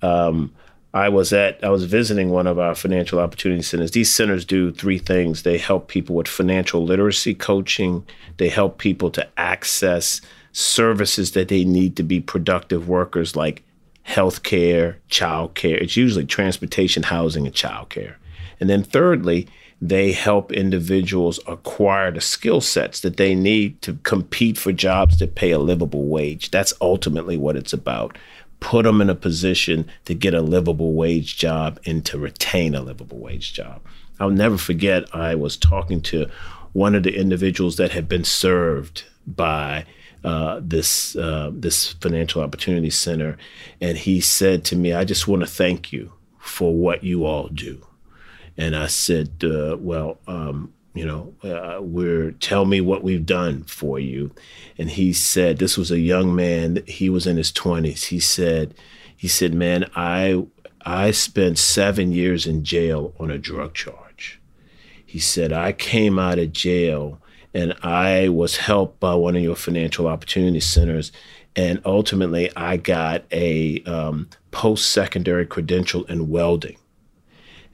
Um, 0.03 0.53
I 0.95 1.11
was 1.11 1.33
at 1.33 1.63
I 1.63 1.69
was 1.69 1.85
visiting 1.85 2.31
one 2.31 2.47
of 2.47 2.59
our 2.59 2.75
financial 2.75 3.21
opportunity 3.21 3.63
centers. 3.63 3.91
These 3.91 4.15
centers 4.15 4.45
do 4.45 4.73
three 4.73 4.99
things. 4.99 5.43
They 5.43 5.59
help 5.59 5.89
people 5.89 6.15
with 6.17 6.29
financial 6.29 6.85
literacy 6.85 7.35
coaching. 7.35 8.07
They 8.39 8.49
help 8.49 8.79
people 8.79 9.11
to 9.11 9.29
access 9.37 10.21
services 10.53 11.33
that 11.33 11.49
they 11.49 11.65
need 11.65 11.97
to 11.97 12.03
be 12.03 12.21
productive 12.21 12.89
workers 12.89 13.37
like 13.37 13.63
healthcare, 14.07 14.97
childcare. 15.11 15.83
It's 15.83 15.97
usually 15.97 16.25
transportation, 16.25 17.03
housing, 17.03 17.47
and 17.47 17.55
childcare. 17.55 18.15
And 18.59 18.71
then 18.71 18.83
thirdly, 18.83 19.49
they 19.81 20.13
help 20.13 20.53
individuals 20.53 21.39
acquire 21.47 22.11
the 22.11 22.21
skill 22.21 22.61
sets 22.61 23.01
that 23.01 23.19
they 23.19 23.35
need 23.35 23.81
to 23.83 23.95
compete 24.03 24.57
for 24.57 24.73
jobs 24.73 25.19
that 25.19 25.35
pay 25.35 25.51
a 25.51 25.59
livable 25.59 26.07
wage. 26.07 26.51
That's 26.51 26.73
ultimately 26.81 27.37
what 27.37 27.57
it's 27.57 27.73
about. 27.73 28.17
Put 28.59 28.85
them 28.85 29.03
in 29.03 29.11
a 29.11 29.15
position 29.15 29.87
to 30.07 30.15
get 30.15 30.33
a 30.33 30.41
livable 30.41 30.95
wage 30.95 31.37
job 31.37 31.79
and 31.85 32.05
to 32.07 32.19
retain 32.19 32.75
a 32.75 32.81
livable 32.81 33.19
wage 33.19 33.53
job. 33.53 33.83
I'll 34.19 34.31
never 34.31 34.57
forget, 34.57 35.15
I 35.15 35.35
was 35.35 35.59
talking 35.59 36.01
to 36.03 36.31
one 36.73 36.95
of 36.95 37.03
the 37.03 37.15
individuals 37.15 37.77
that 37.77 37.91
had 37.91 38.09
been 38.09 38.25
served 38.25 39.05
by 39.27 39.85
uh, 40.25 40.61
this 40.63 41.15
uh, 41.17 41.51
this 41.53 41.93
financial 41.93 42.43
opportunity 42.43 42.91
center, 42.91 43.37
and 43.81 43.97
he 43.97 44.21
said 44.21 44.65
to 44.65 44.77
me, 44.77 44.93
"I 44.93 45.05
just 45.05 45.29
want 45.29 45.41
to 45.41 45.47
thank 45.47 45.93
you 45.93 46.13
for 46.39 46.75
what 46.75 47.05
you 47.05 47.25
all 47.25 47.49
do." 47.49 47.86
And 48.57 48.75
I 48.75 48.87
said, 48.87 49.43
uh, 49.45 49.77
well, 49.79 50.19
um, 50.27 50.73
you 50.95 51.05
know, 51.05 51.35
uh, 51.45 51.81
we're 51.83 52.33
tell 52.33 52.65
me 52.65 52.81
what 52.81 53.03
we've 53.03 53.27
done 53.27 53.65
for 53.65 53.99
you. 53.99 54.31
And 54.79 54.91
he 54.91 55.13
said, 55.13 55.59
this 55.59 55.77
was 55.77 55.91
a 55.91 55.99
young 55.99 56.35
man. 56.35 56.83
He 56.87 57.11
was 57.11 57.27
in 57.27 57.37
his 57.37 57.53
twenties. 57.53 58.05
He 58.05 58.19
said, 58.21 58.75
he 59.15 59.29
said, 59.29 59.53
man, 59.53 59.91
I 59.95 60.47
I 60.85 61.11
spent 61.11 61.59
seven 61.59 62.13
years 62.13 62.47
in 62.47 62.65
jail 62.65 63.13
on 63.21 63.31
a 63.31 63.39
drug 63.39 63.75
charge. 63.75 64.41
He 65.05 65.19
said, 65.19 65.53
I 65.53 65.73
came 65.73 66.19
out 66.19 66.39
of 66.39 66.53
jail 66.53 67.21
and 67.53 67.75
I 67.83 68.29
was 68.29 68.57
helped 68.57 69.01
by 69.01 69.15
one 69.15 69.37
of 69.37 69.43
your 69.43 69.57
financial 69.57 70.07
opportunity 70.07 70.61
centers. 70.61 71.13
And 71.55 71.81
ultimately, 71.85 72.55
I 72.55 72.77
got 72.77 73.25
a 73.33 73.83
um, 73.85 74.29
post 74.51 74.91
secondary 74.91 75.47
credential 75.47 76.05
in 76.05 76.29
welding. 76.29 76.77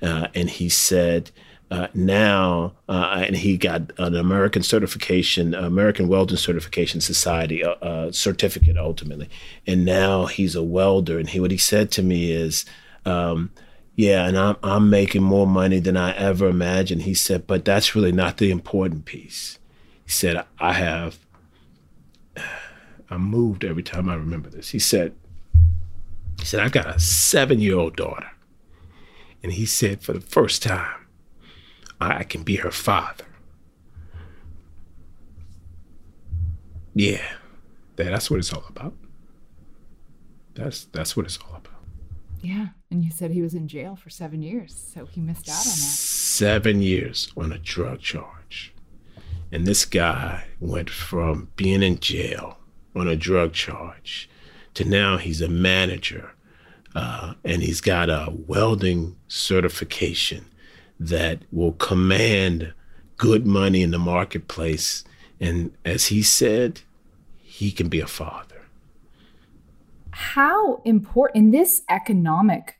Uh, 0.03 0.29
and 0.35 0.51
he 0.51 0.69
said. 0.69 1.31
Uh, 1.71 1.89
now, 1.95 2.75
uh, 2.87 3.25
and 3.27 3.35
he 3.35 3.57
got 3.57 3.93
an 3.97 4.15
American 4.15 4.63
certification, 4.63 5.55
American 5.55 6.07
Welding 6.07 6.37
Certification 6.37 7.01
Society 7.01 7.65
uh, 7.65 8.13
certificate 8.13 8.77
ultimately, 8.77 9.31
and 9.67 9.83
now 9.83 10.27
he's 10.27 10.55
a 10.55 10.63
welder. 10.63 11.19
And 11.19 11.31
he, 11.31 11.41
what 11.41 11.51
he 11.51 11.57
said 11.57 11.91
to 11.93 12.03
me 12.03 12.31
is, 12.31 12.67
um, 13.07 13.53
"Yeah, 13.97 14.27
and 14.27 14.37
I'm 14.37 14.57
I'm 14.63 14.91
making 14.91 15.23
more 15.23 15.47
money 15.47 15.79
than 15.79 15.97
I 15.97 16.13
ever 16.15 16.47
imagined." 16.47 17.05
He 17.05 17.15
said, 17.15 17.47
"But 17.47 17.65
that's 17.65 17.95
really 17.95 18.13
not 18.13 18.37
the 18.37 18.51
important 18.51 19.07
piece." 19.07 19.59
He 20.05 20.11
said, 20.11 20.45
"I 20.59 20.75
have." 20.75 21.19
I'm 23.09 23.23
moved 23.23 23.65
every 23.65 23.83
time 23.83 24.11
I 24.11 24.15
remember 24.15 24.51
this. 24.51 24.71
He 24.71 24.79
said, 24.79 25.15
he 26.39 26.47
said, 26.47 26.61
I've 26.61 26.73
got 26.73 26.87
a 26.87 26.99
seven 26.99 27.61
year 27.61 27.77
old 27.77 27.95
daughter. 27.95 28.31
And 29.43 29.53
he 29.53 29.67
said, 29.67 30.03
for 30.03 30.13
the 30.13 30.21
first 30.21 30.63
time, 30.63 31.07
I 32.01 32.25
can 32.25 32.43
be 32.43 32.57
her 32.57 32.71
father. 32.71 33.25
Yeah, 36.95 37.23
that's 37.97 38.31
what 38.31 38.39
it's 38.39 38.53
all 38.53 38.65
about. 38.69 38.95
That's 40.55 40.85
that's 40.85 41.17
what 41.17 41.25
it's 41.27 41.39
all 41.39 41.57
about. 41.57 41.81
Yeah, 42.43 42.69
and 42.91 43.05
you 43.05 43.11
said 43.11 43.31
he 43.31 43.41
was 43.41 43.55
in 43.55 43.69
jail 43.69 43.97
for 43.97 44.11
seven 44.11 44.43
years, 44.43 44.75
so 44.95 45.07
he 45.07 45.21
missed 45.21 45.49
out 45.49 45.55
on 45.55 45.65
that. 45.65 45.71
Seven 45.71 46.83
years 46.83 47.33
on 47.37 47.53
a 47.53 47.59
drug 47.59 48.01
charge, 48.01 48.75
and 49.51 49.67
this 49.67 49.85
guy 49.85 50.45
went 50.61 50.91
from 50.91 51.49
being 51.57 51.83
in 51.83 51.99
jail 51.99 52.59
on 52.95 53.09
a 53.09 53.17
drug 53.17 53.53
charge 53.53 54.29
to 54.75 54.85
now 54.85 55.17
he's 55.17 55.41
a 55.41 55.49
manager 55.49 56.33
uh, 56.95 57.35
and 57.45 57.63
he's 57.63 57.81
got 57.81 58.11
a 58.11 58.29
welding 58.31 59.17
certification 59.29 60.47
that 60.99 61.41
will 61.51 61.73
command 61.73 62.73
good 63.17 63.47
money 63.47 63.83
in 63.83 63.91
the 63.91 63.99
marketplace. 63.99 65.05
And 65.41 65.73
as 65.85 66.07
he 66.07 66.23
said, 66.23 66.83
he 67.39 67.71
can 67.73 67.89
be 67.89 68.01
a 68.01 68.07
father. 68.07 68.63
How 70.11 70.83
important 70.85 71.45
in 71.45 71.51
this 71.51 71.83
economic 71.89 72.79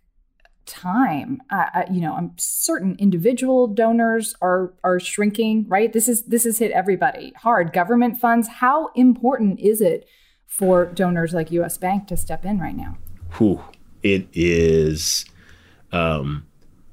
time 0.65 1.43
uh, 1.51 1.83
you 1.91 2.01
know 2.01 2.15
i'm 2.15 2.33
certain 2.39 2.95
individual 2.99 3.67
donors 3.67 4.35
are 4.41 4.73
are 4.85 5.01
shrinking 5.01 5.67
right 5.69 5.93
this 5.93 6.09
is 6.09 6.23
this 6.27 6.45
has 6.45 6.59
hit 6.59 6.71
everybody 6.71 7.33
hard 7.37 7.73
government 7.73 8.17
funds 8.17 8.47
how 8.47 8.89
important 8.95 9.59
is 9.59 9.81
it 9.81 10.07
for 10.47 10.85
donors 10.85 11.33
like 11.33 11.51
US 11.51 11.79
Bank 11.79 12.07
to 12.09 12.17
step 12.17 12.45
in 12.45 12.61
right 12.61 12.77
now 12.77 12.97
Whew. 13.39 13.61
It 14.03 14.27
is 14.33 15.25
um, 15.93 16.47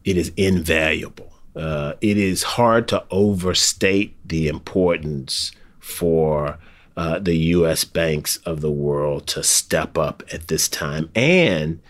it 0.03 0.17
is 0.17 0.31
invaluable 0.37 1.29
uh, 1.55 1.93
it 1.99 2.17
is 2.17 2.43
hard 2.43 2.87
to 2.87 3.03
overstate 3.11 4.15
the 4.25 4.47
importance 4.47 5.51
for 5.79 6.57
uh, 6.95 7.19
the 7.19 7.35
US 7.35 7.83
Banks 7.83 8.37
of 8.37 8.61
the 8.61 8.71
world 8.71 9.27
to 9.27 9.43
step 9.43 9.97
up 9.97 10.23
at 10.31 10.47
this 10.47 10.69
time 10.69 11.09
and 11.15 11.81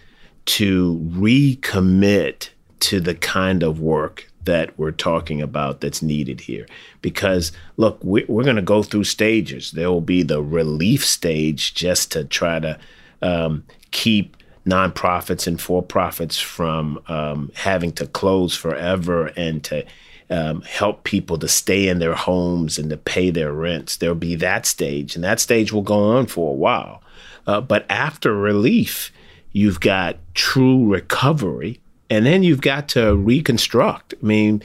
to 0.46 1.00
recommit 1.12 2.50
to 2.80 3.00
the 3.00 3.14
kind 3.14 3.62
of 3.62 3.80
work 3.80 4.32
that 4.46 4.78
we're 4.80 4.92
talking 4.92 5.42
about 5.42 5.82
that's 5.82 6.02
needed 6.02 6.42
here. 6.42 6.66
Because, 7.02 7.52
look, 7.78 8.00
we're, 8.04 8.26
we're 8.28 8.44
going 8.44 8.56
to 8.56 8.62
go 8.64 8.82
through 8.82 9.04
stages. 9.04 9.72
There 9.72 9.92
will 9.92 10.02
be 10.02 10.24
the 10.24 10.42
relief 10.42 11.06
stage 11.06 11.76
just 11.76 12.12
to 12.14 12.24
try 12.24 12.60
to 12.60 12.80
um, 13.22 13.66
keep 13.92 14.38
nonprofits 14.70 15.48
and 15.48 15.60
for 15.60 15.82
profits 15.82 16.40
from 16.40 17.02
um, 17.08 17.52
having 17.56 17.92
to 17.94 18.08
close 18.08 18.56
forever 18.56 19.28
and 19.36 19.64
to 19.66 19.86
um, 20.30 20.62
help 20.62 21.04
people 21.04 21.38
to 21.40 21.48
stay 21.48 21.88
in 21.88 22.00
their 22.00 22.14
homes 22.14 22.78
and 22.78 22.90
to 22.90 22.98
pay 22.98 23.32
their 23.32 23.52
rents. 23.52 23.98
There'll 23.98 24.16
be 24.16 24.36
that 24.36 24.66
stage, 24.66 25.16
and 25.16 25.24
that 25.24 25.40
stage 25.40 25.74
will 25.74 25.82
go 25.82 26.18
on 26.18 26.28
for 26.28 26.52
a 26.52 26.58
while. 26.58 27.02
Uh, 27.48 27.62
but 27.62 27.86
after 27.90 28.36
relief, 28.36 29.12
you've 29.52 29.80
got 29.80 30.18
true 30.36 30.86
recovery, 30.86 31.80
and 32.10 32.26
then 32.26 32.44
you've 32.44 32.62
got 32.62 32.88
to 32.90 33.16
reconstruct. 33.16 34.14
I 34.22 34.26
mean, 34.26 34.62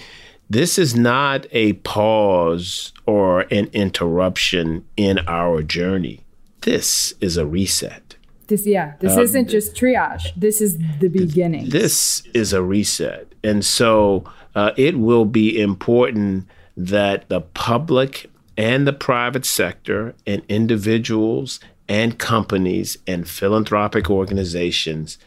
this 0.51 0.79
is 0.79 0.95
not 0.95 1.47
a 1.53 1.73
pause 1.75 2.93
or 3.07 3.40
an 3.51 3.71
interruption 3.73 4.85
in 4.97 5.19
our 5.27 5.62
journey. 5.62 6.21
This 6.61 7.14
is 7.21 7.37
a 7.37 7.47
reset. 7.47 8.04
This, 8.46 8.66
yeah, 8.66 8.94
this 9.00 9.12
um, 9.12 9.20
isn't 9.20 9.48
just 9.48 9.74
triage. 9.74 10.33
This 10.37 10.61
is 10.61 10.78
the 11.00 11.09
beginning. 11.09 11.70
This 11.70 12.22
is 12.35 12.52
a 12.52 12.62
reset. 12.62 13.33
And 13.42 13.64
so 13.64 14.24
uh, 14.54 14.72
it 14.76 14.98
will 14.98 15.24
be 15.24 15.61
important 15.61 16.46
that 16.76 17.28
the 17.28 17.40
public 17.40 18.30
and 18.57 18.87
the 18.87 18.92
private 18.92 19.44
sector 19.44 20.14
and 20.26 20.42
individuals 20.48 21.61
and 21.88 22.18
companies 22.18 22.98
and 23.07 23.28
philanthropic 23.28 24.11
organizations 24.11 25.18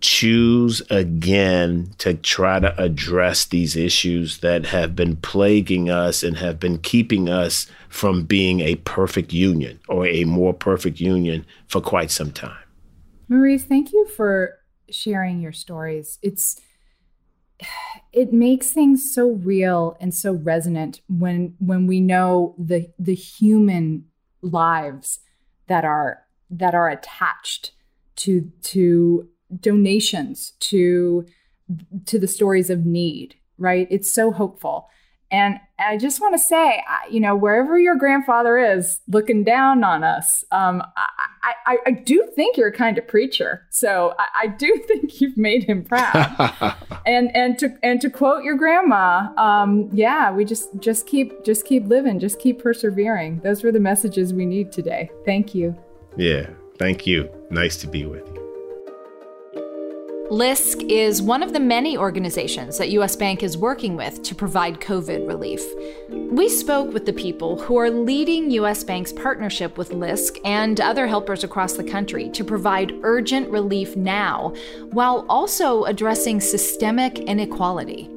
choose 0.00 0.80
again 0.90 1.92
to 1.98 2.14
try 2.14 2.60
to 2.60 2.80
address 2.80 3.44
these 3.44 3.76
issues 3.76 4.38
that 4.38 4.66
have 4.66 4.94
been 4.94 5.16
plaguing 5.16 5.90
us 5.90 6.22
and 6.22 6.36
have 6.36 6.60
been 6.60 6.78
keeping 6.78 7.28
us 7.28 7.66
from 7.88 8.24
being 8.24 8.60
a 8.60 8.76
perfect 8.76 9.32
union 9.32 9.80
or 9.88 10.06
a 10.06 10.24
more 10.24 10.54
perfect 10.54 11.00
union 11.00 11.44
for 11.66 11.80
quite 11.80 12.10
some 12.10 12.30
time. 12.30 12.62
Maurice, 13.28 13.64
thank 13.64 13.92
you 13.92 14.06
for 14.06 14.58
sharing 14.90 15.40
your 15.40 15.52
stories. 15.52 16.18
It's 16.22 16.60
it 18.12 18.32
makes 18.32 18.70
things 18.70 19.12
so 19.12 19.30
real 19.32 19.96
and 20.00 20.14
so 20.14 20.32
resonant 20.32 21.00
when 21.08 21.54
when 21.58 21.86
we 21.86 22.00
know 22.00 22.54
the 22.58 22.90
the 22.98 23.14
human 23.14 24.04
lives 24.42 25.20
that 25.66 25.84
are 25.84 26.22
that 26.50 26.74
are 26.74 26.88
attached 26.88 27.72
to 28.16 28.50
to 28.62 29.28
donations 29.60 30.52
to 30.60 31.26
to 32.06 32.18
the 32.18 32.28
stories 32.28 32.70
of 32.70 32.84
need 32.84 33.34
right 33.58 33.86
it's 33.90 34.10
so 34.10 34.30
hopeful 34.30 34.88
and 35.30 35.60
I 35.78 35.98
just 35.98 36.20
want 36.20 36.34
to 36.34 36.38
say, 36.38 36.82
you 37.10 37.20
know, 37.20 37.36
wherever 37.36 37.78
your 37.78 37.96
grandfather 37.96 38.56
is 38.56 39.00
looking 39.08 39.44
down 39.44 39.84
on 39.84 40.02
us, 40.02 40.42
um, 40.50 40.82
I, 40.96 41.52
I, 41.66 41.78
I, 41.86 41.90
do 41.90 42.26
think 42.34 42.56
you're 42.56 42.68
a 42.68 42.72
kind 42.72 42.96
of 42.96 43.06
preacher. 43.06 43.66
So 43.70 44.14
I, 44.18 44.26
I 44.44 44.46
do 44.46 44.82
think 44.88 45.20
you've 45.20 45.36
made 45.36 45.64
him 45.64 45.84
proud. 45.84 46.74
and 47.06 47.34
and 47.36 47.58
to 47.58 47.76
and 47.82 48.00
to 48.00 48.08
quote 48.08 48.42
your 48.42 48.56
grandma, 48.56 49.28
um, 49.36 49.90
yeah, 49.92 50.32
we 50.32 50.44
just 50.44 50.70
just 50.80 51.06
keep 51.06 51.44
just 51.44 51.66
keep 51.66 51.86
living, 51.86 52.18
just 52.18 52.38
keep 52.38 52.62
persevering. 52.62 53.40
Those 53.40 53.62
were 53.62 53.72
the 53.72 53.80
messages 53.80 54.32
we 54.32 54.46
need 54.46 54.72
today. 54.72 55.10
Thank 55.26 55.54
you. 55.54 55.76
Yeah, 56.16 56.48
thank 56.78 57.06
you. 57.06 57.30
Nice 57.50 57.76
to 57.78 57.86
be 57.86 58.06
with. 58.06 58.27
LISC 60.30 60.82
is 60.90 61.22
one 61.22 61.42
of 61.42 61.54
the 61.54 61.60
many 61.60 61.96
organizations 61.96 62.76
that 62.76 62.90
US 62.90 63.16
Bank 63.16 63.42
is 63.42 63.56
working 63.56 63.96
with 63.96 64.22
to 64.24 64.34
provide 64.34 64.78
COVID 64.78 65.26
relief. 65.26 65.64
We 66.10 66.50
spoke 66.50 66.92
with 66.92 67.06
the 67.06 67.14
people 67.14 67.58
who 67.58 67.78
are 67.78 67.88
leading 67.88 68.50
US 68.50 68.84
Bank's 68.84 69.10
partnership 69.10 69.78
with 69.78 69.94
LISC 69.94 70.36
and 70.44 70.82
other 70.82 71.06
helpers 71.06 71.44
across 71.44 71.78
the 71.78 71.84
country 71.84 72.28
to 72.28 72.44
provide 72.44 72.92
urgent 73.04 73.48
relief 73.48 73.96
now, 73.96 74.52
while 74.90 75.24
also 75.30 75.84
addressing 75.84 76.42
systemic 76.42 77.20
inequality. 77.20 78.10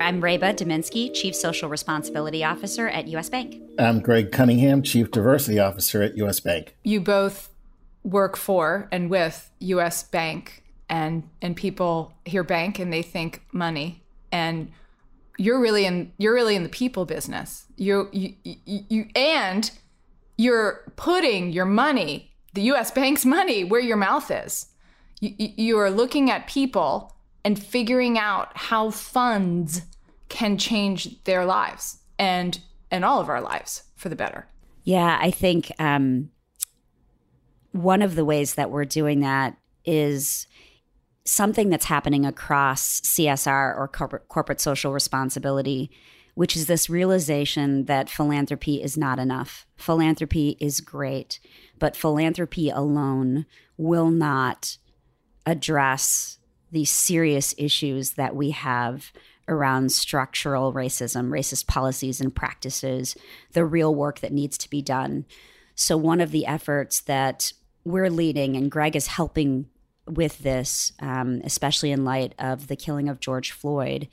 I'm 0.00 0.20
Reba 0.20 0.54
Dominski, 0.54 1.12
Chief 1.12 1.34
Social 1.34 1.68
Responsibility 1.68 2.44
Officer 2.44 2.88
at 2.90 3.08
US 3.08 3.28
Bank. 3.28 3.60
I'm 3.76 3.98
Greg 3.98 4.30
Cunningham, 4.30 4.82
Chief 4.82 5.10
Diversity 5.10 5.58
Officer 5.58 6.00
at 6.00 6.16
US 6.16 6.38
Bank. 6.38 6.76
You 6.84 7.00
both 7.00 7.50
work 8.02 8.36
for 8.36 8.88
and 8.92 9.10
with 9.10 9.50
US 9.60 10.02
Bank 10.02 10.64
and 10.88 11.28
and 11.42 11.56
people 11.56 12.12
hear 12.24 12.42
bank 12.42 12.78
and 12.78 12.92
they 12.92 13.02
think 13.02 13.42
money 13.52 14.02
and 14.32 14.72
you're 15.38 15.60
really 15.60 15.86
in 15.86 16.12
you're 16.18 16.34
really 16.34 16.56
in 16.56 16.64
the 16.64 16.68
people 16.68 17.04
business. 17.04 17.66
You 17.76 18.08
you 18.12 18.34
you, 18.44 18.84
you 18.88 19.06
and 19.14 19.70
you're 20.36 20.92
putting 20.96 21.50
your 21.50 21.64
money, 21.64 22.32
the 22.54 22.62
US 22.72 22.90
Bank's 22.90 23.24
money 23.24 23.64
where 23.64 23.80
your 23.80 23.96
mouth 23.96 24.30
is. 24.30 24.66
You, 25.20 25.34
you 25.38 25.78
are 25.78 25.90
looking 25.90 26.30
at 26.30 26.46
people 26.46 27.16
and 27.44 27.60
figuring 27.60 28.18
out 28.18 28.56
how 28.56 28.90
funds 28.90 29.82
can 30.28 30.58
change 30.58 31.22
their 31.24 31.44
lives 31.44 31.98
and 32.18 32.58
and 32.90 33.04
all 33.04 33.20
of 33.20 33.28
our 33.28 33.40
lives 33.40 33.84
for 33.96 34.08
the 34.08 34.16
better. 34.16 34.46
Yeah, 34.84 35.18
I 35.20 35.30
think 35.30 35.70
um, 35.78 36.30
one 37.72 38.02
of 38.02 38.14
the 38.14 38.24
ways 38.24 38.54
that 38.54 38.70
we're 38.70 38.84
doing 38.84 39.20
that 39.20 39.56
is 39.84 40.46
something 41.24 41.68
that's 41.68 41.86
happening 41.86 42.24
across 42.24 43.00
CSR 43.00 43.76
or 43.76 43.88
corporate, 43.88 44.28
corporate 44.28 44.60
social 44.60 44.92
responsibility, 44.92 45.90
which 46.34 46.56
is 46.56 46.66
this 46.66 46.88
realization 46.88 47.84
that 47.84 48.08
philanthropy 48.08 48.82
is 48.82 48.96
not 48.96 49.18
enough. 49.18 49.66
Philanthropy 49.76 50.56
is 50.60 50.80
great, 50.80 51.40
but 51.78 51.96
philanthropy 51.96 52.70
alone 52.70 53.44
will 53.76 54.10
not 54.10 54.78
address 55.44 56.38
the 56.70 56.84
serious 56.84 57.54
issues 57.58 58.12
that 58.12 58.36
we 58.36 58.50
have 58.50 59.12
around 59.48 59.90
structural 59.90 60.72
racism, 60.72 61.28
racist 61.30 61.66
policies 61.66 62.20
and 62.20 62.34
practices, 62.34 63.16
the 63.52 63.64
real 63.64 63.94
work 63.94 64.20
that 64.20 64.32
needs 64.32 64.58
to 64.58 64.68
be 64.68 64.82
done. 64.82 65.24
So, 65.80 65.96
one 65.96 66.20
of 66.20 66.32
the 66.32 66.44
efforts 66.44 67.00
that 67.02 67.52
we're 67.84 68.10
leading, 68.10 68.56
and 68.56 68.68
Greg 68.68 68.96
is 68.96 69.06
helping 69.06 69.66
with 70.08 70.40
this, 70.40 70.90
um, 70.98 71.40
especially 71.44 71.92
in 71.92 72.04
light 72.04 72.34
of 72.36 72.66
the 72.66 72.74
killing 72.74 73.08
of 73.08 73.20
George 73.20 73.52
Floyd, 73.52 74.08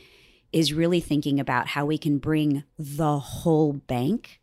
is 0.54 0.74
really 0.74 1.00
thinking 1.00 1.40
about 1.40 1.70
how 1.70 1.84
we 1.84 1.98
can 1.98 2.20
bring 2.20 2.64
the 2.78 3.18
whole 3.18 3.74
bank 3.74 4.40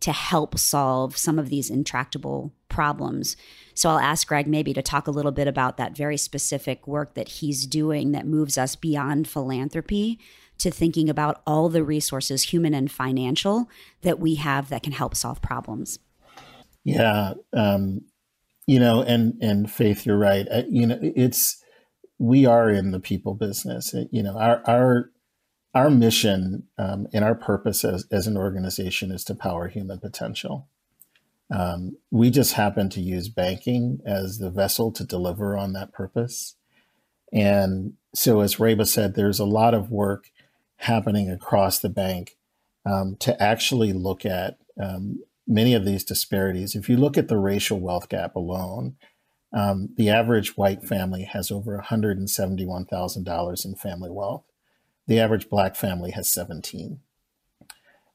to 0.00 0.12
help 0.12 0.58
solve 0.58 1.16
some 1.16 1.38
of 1.38 1.48
these 1.48 1.70
intractable 1.70 2.52
problems. 2.68 3.34
So 3.72 3.88
I'll 3.88 3.98
ask 3.98 4.28
Greg 4.28 4.46
maybe 4.46 4.74
to 4.74 4.82
talk 4.82 5.06
a 5.06 5.10
little 5.10 5.32
bit 5.32 5.48
about 5.48 5.78
that 5.78 5.96
very 5.96 6.18
specific 6.18 6.86
work 6.86 7.14
that 7.14 7.28
he's 7.28 7.66
doing 7.66 8.12
that 8.12 8.26
moves 8.26 8.58
us 8.58 8.76
beyond 8.76 9.26
philanthropy 9.26 10.18
to 10.58 10.70
thinking 10.70 11.08
about 11.08 11.40
all 11.46 11.70
the 11.70 11.82
resources, 11.82 12.42
human 12.42 12.74
and 12.74 12.92
financial, 12.92 13.70
that 14.02 14.20
we 14.20 14.34
have 14.34 14.68
that 14.68 14.82
can 14.82 14.92
help 14.92 15.16
solve 15.16 15.40
problems. 15.40 15.98
Yeah, 16.84 17.34
um, 17.52 18.02
you 18.66 18.78
know, 18.78 19.02
and 19.02 19.34
and 19.42 19.70
Faith, 19.70 20.06
you're 20.06 20.18
right. 20.18 20.46
You 20.68 20.86
know, 20.86 20.98
it's 21.02 21.62
we 22.18 22.46
are 22.46 22.70
in 22.70 22.90
the 22.90 23.00
people 23.00 23.34
business. 23.34 23.94
You 24.10 24.22
know, 24.22 24.38
our 24.38 24.62
our 24.66 25.10
our 25.74 25.90
mission 25.90 26.64
um, 26.78 27.06
and 27.12 27.24
our 27.24 27.34
purpose 27.34 27.84
as, 27.84 28.06
as 28.10 28.26
an 28.26 28.36
organization 28.36 29.12
is 29.12 29.22
to 29.24 29.34
power 29.34 29.68
human 29.68 29.98
potential. 30.00 30.68
Um, 31.50 31.96
we 32.10 32.30
just 32.30 32.54
happen 32.54 32.88
to 32.90 33.00
use 33.00 33.28
banking 33.28 34.00
as 34.04 34.38
the 34.38 34.50
vessel 34.50 34.92
to 34.92 35.04
deliver 35.04 35.56
on 35.56 35.72
that 35.74 35.92
purpose. 35.92 36.56
And 37.32 37.94
so, 38.14 38.40
as 38.40 38.58
Reba 38.58 38.86
said, 38.86 39.14
there's 39.14 39.38
a 39.38 39.44
lot 39.44 39.74
of 39.74 39.90
work 39.90 40.30
happening 40.76 41.30
across 41.30 41.78
the 41.78 41.88
bank 41.88 42.36
um, 42.84 43.16
to 43.20 43.40
actually 43.42 43.92
look 43.92 44.24
at 44.24 44.58
um, 44.82 45.20
many 45.48 45.74
of 45.74 45.84
these 45.84 46.04
disparities. 46.04 46.76
If 46.76 46.88
you 46.88 46.96
look 46.96 47.18
at 47.18 47.28
the 47.28 47.38
racial 47.38 47.80
wealth 47.80 48.08
gap 48.08 48.36
alone, 48.36 48.96
um, 49.52 49.88
the 49.96 50.10
average 50.10 50.56
white 50.56 50.84
family 50.84 51.24
has 51.24 51.50
over 51.50 51.82
$171,000 51.82 53.64
in 53.64 53.74
family 53.74 54.10
wealth. 54.10 54.44
The 55.06 55.18
average 55.18 55.48
black 55.48 55.74
family 55.74 56.10
has 56.10 56.30
17. 56.30 57.00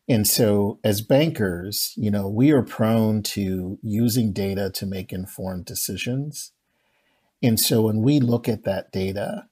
And 0.07 0.27
so 0.27 0.79
as 0.83 1.01
bankers, 1.01 1.93
you 1.95 2.11
know, 2.11 2.27
we 2.27 2.51
are 2.51 2.61
prone 2.61 3.23
to 3.23 3.79
using 3.81 4.31
data 4.31 4.69
to 4.75 4.85
make 4.85 5.11
informed 5.11 5.65
decisions. 5.65 6.51
And 7.41 7.59
so 7.59 7.81
when 7.83 8.01
we 8.01 8.19
look 8.19 8.47
at 8.47 8.63
that 8.63 8.91
data 8.91 9.47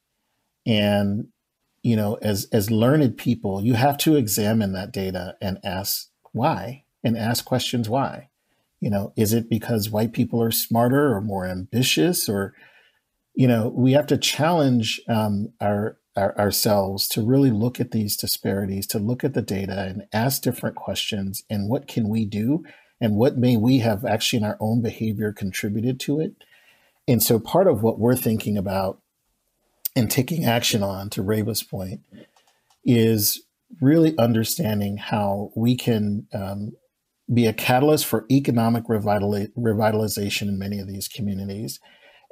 and 0.65 1.30
you 1.84 1.96
know, 1.96 2.15
as 2.22 2.48
as 2.52 2.70
learned 2.70 3.17
people, 3.17 3.63
you 3.63 3.74
have 3.74 3.98
to 4.00 4.15
examine 4.15 4.74
that 4.74 4.91
data 4.91 5.36
and 5.41 5.58
ask 5.63 6.10
why 6.32 6.84
and 7.03 7.17
ask 7.17 7.45
questions 7.45 7.89
why. 7.89 8.29
You 8.79 8.89
know, 8.89 9.13
is 9.15 9.33
it 9.33 9.49
because 9.49 9.89
white 9.89 10.11
people 10.11 10.41
are 10.41 10.51
smarter 10.51 11.13
or 11.13 11.21
more 11.21 11.45
ambitious, 11.45 12.27
or 12.27 12.53
you 13.35 13.47
know, 13.47 13.71
we 13.75 13.93
have 13.93 14.07
to 14.07 14.17
challenge 14.17 14.99
um, 15.07 15.53
our, 15.61 15.97
our 16.15 16.37
ourselves 16.37 17.07
to 17.09 17.21
really 17.21 17.51
look 17.51 17.79
at 17.79 17.91
these 17.91 18.17
disparities, 18.17 18.87
to 18.87 18.99
look 18.99 19.23
at 19.23 19.33
the 19.33 19.41
data 19.41 19.83
and 19.83 20.07
ask 20.11 20.41
different 20.41 20.75
questions, 20.75 21.43
and 21.49 21.69
what 21.69 21.87
can 21.87 22.09
we 22.09 22.25
do, 22.25 22.63
and 22.99 23.15
what 23.15 23.37
may 23.37 23.55
we 23.55 23.79
have 23.79 24.03
actually 24.03 24.37
in 24.37 24.45
our 24.45 24.57
own 24.59 24.81
behavior 24.81 25.31
contributed 25.31 25.99
to 25.99 26.19
it. 26.19 26.33
And 27.07 27.21
so, 27.21 27.39
part 27.39 27.67
of 27.67 27.83
what 27.83 27.99
we're 27.99 28.15
thinking 28.15 28.57
about 28.57 28.99
and 29.95 30.09
taking 30.09 30.45
action 30.45 30.81
on, 30.81 31.09
to 31.11 31.21
Reba's 31.21 31.63
point, 31.63 32.01
is 32.83 33.43
really 33.79 34.17
understanding 34.17 34.97
how 34.97 35.51
we 35.55 35.75
can 35.75 36.27
um, 36.33 36.73
be 37.34 37.46
a 37.46 37.54
catalyst 37.54 38.06
for 38.06 38.26
economic 38.30 38.86
revitalization 38.86 40.41
in 40.44 40.60
many 40.60 40.80
of 40.80 40.88
these 40.88 41.08
communities. 41.08 41.80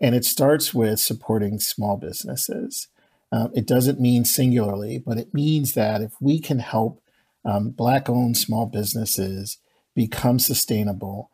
And 0.02 0.16
it 0.16 0.26
starts 0.26 0.74
with 0.74 1.00
supporting 1.00 1.60
small 1.60 1.98
businesses. 1.98 2.88
Uh, 3.32 3.50
it 3.54 3.66
doesn't 3.68 4.00
mean 4.00 4.26
singularly, 4.26 4.98
but 5.06 5.18
it 5.18 5.34
means 5.34 5.74
that 5.74 6.02
if 6.02 6.14
we 6.20 6.40
can 6.40 6.60
help 6.60 7.02
um, 7.46 7.70
Black 7.70 8.10
owned 8.10 8.38
small 8.38 8.66
businesses 8.66 9.58
become 9.96 10.40
sustainable 10.40 11.30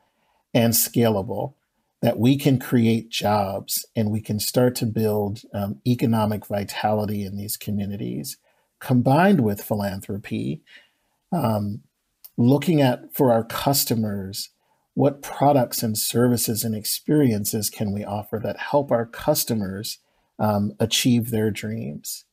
and 0.53 0.73
scalable, 0.73 1.53
that 2.01 2.19
we 2.19 2.37
can 2.37 2.59
create 2.59 3.09
jobs 3.09 3.85
and 3.95 4.11
we 4.11 4.21
can 4.21 4.39
start 4.39 4.75
to 4.75 4.85
build 4.85 5.41
um, 5.53 5.79
economic 5.87 6.45
vitality 6.45 7.23
in 7.23 7.35
these 7.35 7.57
communities, 7.57 8.37
combined 8.79 9.41
with 9.41 9.63
philanthropy, 9.63 10.61
um, 11.31 11.81
looking 12.37 12.81
at 12.81 13.13
for 13.13 13.31
our 13.31 13.43
customers 13.43 14.49
what 14.93 15.21
products 15.21 15.83
and 15.83 15.97
services 15.97 16.63
and 16.63 16.73
experiences 16.73 17.69
can 17.69 17.93
we 17.93 18.03
offer 18.03 18.39
that 18.41 18.57
help 18.57 18.91
our 18.91 19.05
customers 19.05 19.99
um, 20.39 20.73
achieve 20.79 21.29
their 21.29 21.51
dreams. 21.51 22.23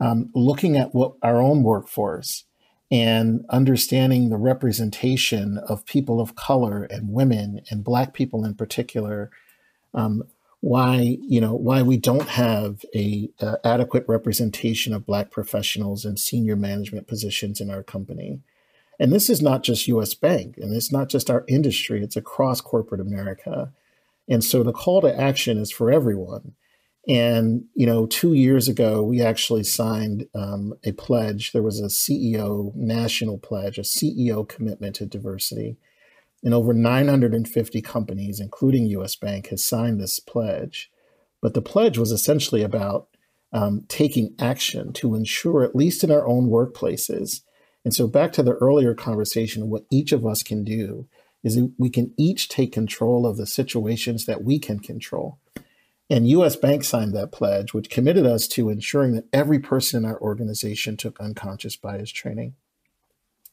Um, 0.00 0.30
looking 0.34 0.76
at 0.76 0.94
what 0.94 1.12
our 1.22 1.40
own 1.40 1.62
workforce 1.62 2.44
and 2.90 3.44
understanding 3.48 4.28
the 4.28 4.36
representation 4.36 5.58
of 5.58 5.86
people 5.86 6.20
of 6.20 6.34
color 6.34 6.84
and 6.84 7.12
women 7.12 7.60
and 7.70 7.84
black 7.84 8.12
people 8.12 8.44
in 8.44 8.54
particular 8.54 9.30
um, 9.94 10.24
why 10.60 11.18
you 11.22 11.40
know 11.40 11.54
why 11.54 11.82
we 11.82 11.96
don't 11.96 12.28
have 12.28 12.84
a 12.94 13.28
uh, 13.40 13.56
adequate 13.64 14.04
representation 14.06 14.94
of 14.94 15.06
black 15.06 15.30
professionals 15.30 16.04
in 16.04 16.16
senior 16.16 16.54
management 16.54 17.06
positions 17.08 17.60
in 17.60 17.70
our 17.70 17.82
company 17.82 18.40
and 18.98 19.12
this 19.12 19.28
is 19.30 19.42
not 19.42 19.62
just 19.62 19.88
US 19.88 20.14
Bank 20.14 20.56
and 20.58 20.74
it's 20.74 20.92
not 20.92 21.08
just 21.08 21.30
our 21.30 21.44
industry 21.48 22.02
it's 22.02 22.16
across 22.16 22.60
corporate 22.60 23.00
america 23.00 23.72
and 24.28 24.42
so 24.44 24.62
the 24.62 24.72
call 24.72 25.00
to 25.00 25.20
action 25.20 25.58
is 25.58 25.72
for 25.72 25.90
everyone 25.90 26.54
and 27.08 27.64
you 27.74 27.86
know, 27.86 28.06
two 28.06 28.32
years 28.32 28.68
ago, 28.68 29.02
we 29.02 29.20
actually 29.20 29.64
signed 29.64 30.28
um, 30.34 30.74
a 30.84 30.92
pledge. 30.92 31.52
There 31.52 31.62
was 31.62 31.80
a 31.80 31.86
CEO 31.86 32.74
national 32.76 33.38
pledge, 33.38 33.76
a 33.78 33.82
CEO 33.82 34.48
commitment 34.48 34.96
to 34.96 35.06
diversity, 35.06 35.78
and 36.44 36.54
over 36.54 36.72
950 36.72 37.82
companies, 37.82 38.38
including 38.38 38.86
U.S. 38.86 39.16
Bank, 39.16 39.48
has 39.48 39.64
signed 39.64 40.00
this 40.00 40.20
pledge. 40.20 40.90
But 41.40 41.54
the 41.54 41.62
pledge 41.62 41.98
was 41.98 42.12
essentially 42.12 42.62
about 42.62 43.08
um, 43.52 43.84
taking 43.88 44.34
action 44.38 44.92
to 44.94 45.16
ensure, 45.16 45.64
at 45.64 45.74
least 45.74 46.04
in 46.04 46.10
our 46.12 46.26
own 46.26 46.48
workplaces. 46.48 47.40
And 47.84 47.94
so, 47.94 48.06
back 48.06 48.32
to 48.32 48.42
the 48.42 48.54
earlier 48.54 48.94
conversation, 48.94 49.70
what 49.70 49.86
each 49.90 50.12
of 50.12 50.24
us 50.24 50.42
can 50.42 50.64
do 50.64 51.08
is 51.42 51.60
we 51.78 51.90
can 51.90 52.14
each 52.16 52.48
take 52.48 52.72
control 52.72 53.26
of 53.26 53.36
the 53.36 53.46
situations 53.46 54.26
that 54.26 54.44
we 54.44 54.58
can 54.58 54.78
control. 54.78 55.38
And 56.08 56.28
US 56.28 56.56
Bank 56.56 56.84
signed 56.84 57.14
that 57.14 57.32
pledge, 57.32 57.72
which 57.72 57.90
committed 57.90 58.26
us 58.26 58.46
to 58.48 58.68
ensuring 58.68 59.14
that 59.14 59.28
every 59.32 59.58
person 59.58 60.04
in 60.04 60.10
our 60.10 60.20
organization 60.20 60.96
took 60.96 61.18
unconscious 61.20 61.74
bias 61.74 62.10
training, 62.10 62.54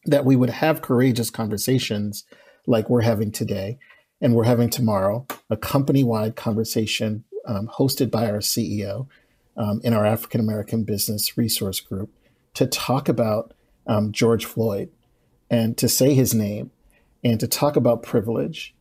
that 0.05 0.25
we 0.25 0.35
would 0.35 0.49
have 0.49 0.81
courageous 0.81 1.29
conversations 1.29 2.25
like 2.67 2.89
we're 2.89 3.01
having 3.01 3.31
today 3.31 3.79
and 4.21 4.35
we're 4.35 4.43
having 4.43 4.69
tomorrow, 4.69 5.25
a 5.49 5.57
company 5.57 6.03
wide 6.03 6.35
conversation 6.35 7.23
um, 7.47 7.69
hosted 7.77 8.11
by 8.11 8.29
our 8.29 8.39
CEO 8.39 9.07
um, 9.55 9.79
in 9.83 9.93
our 9.93 10.05
African 10.05 10.41
American 10.41 10.83
Business 10.83 11.37
Resource 11.37 11.79
Group 11.79 12.13
to 12.53 12.67
talk 12.67 13.07
about 13.07 13.53
um, 13.89 14.13
George 14.13 14.45
Floyd 14.45 14.89
and 15.49 15.77
to 15.77 15.89
say 15.89 16.13
his 16.13 16.33
name 16.33 16.71
and 17.23 17.39
to 17.39 17.47
talk 17.47 17.75
about 17.75 18.03
privilege 18.03 18.73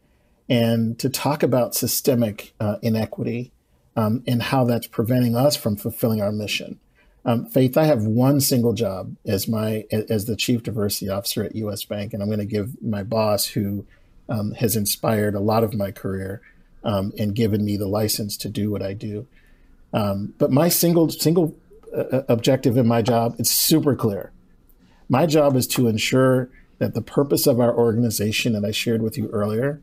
and 0.48 0.98
to 0.98 1.08
talk 1.08 1.42
about 1.42 1.74
systemic 1.74 2.54
uh, 2.60 2.76
inequity 2.82 3.50
um, 3.96 4.22
and 4.26 4.42
how 4.44 4.64
that's 4.64 4.86
preventing 4.86 5.34
us 5.34 5.56
from 5.56 5.76
fulfilling 5.76 6.22
our 6.22 6.30
mission. 6.30 6.78
Um, 7.24 7.46
Faith, 7.46 7.76
I 7.76 7.84
have 7.84 8.04
one 8.04 8.40
single 8.40 8.74
job 8.74 9.16
as 9.26 9.48
my 9.48 9.84
as 9.90 10.26
the 10.26 10.36
chief 10.36 10.62
diversity 10.62 11.10
officer 11.10 11.42
at 11.42 11.56
U.S. 11.56 11.84
Bank, 11.84 12.14
and 12.14 12.22
I'm 12.22 12.28
going 12.28 12.38
to 12.38 12.46
give 12.46 12.80
my 12.80 13.02
boss, 13.02 13.46
who 13.46 13.84
um, 14.28 14.52
has 14.52 14.76
inspired 14.76 15.34
a 15.34 15.40
lot 15.40 15.64
of 15.64 15.74
my 15.74 15.90
career 15.90 16.40
um, 16.84 17.12
and 17.18 17.34
given 17.34 17.64
me 17.64 17.76
the 17.76 17.88
license 17.88 18.36
to 18.38 18.48
do 18.48 18.70
what 18.70 18.82
I 18.82 18.92
do. 18.92 19.26
Um, 19.92 20.34
but 20.38 20.50
my 20.50 20.68
single 20.68 21.10
single 21.10 21.56
uh, 21.94 22.00
uh, 22.00 22.22
objective 22.28 22.76
in 22.76 22.86
my 22.86 23.02
job 23.02 23.34
is 23.38 23.50
super 23.50 23.96
clear. 23.96 24.32
My 25.08 25.26
job 25.26 25.56
is 25.56 25.66
to 25.68 25.88
ensure 25.88 26.50
that 26.78 26.94
the 26.94 27.02
purpose 27.02 27.46
of 27.46 27.60
our 27.60 27.74
organization 27.74 28.52
that 28.52 28.64
I 28.64 28.70
shared 28.70 29.02
with 29.02 29.18
you 29.18 29.28
earlier, 29.28 29.82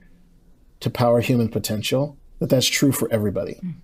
to 0.79 0.89
power 0.89 1.21
human 1.21 1.49
potential, 1.49 2.17
that 2.39 2.49
that's 2.49 2.67
true 2.67 2.91
for 2.91 3.11
everybody. 3.11 3.59
Mm. 3.63 3.75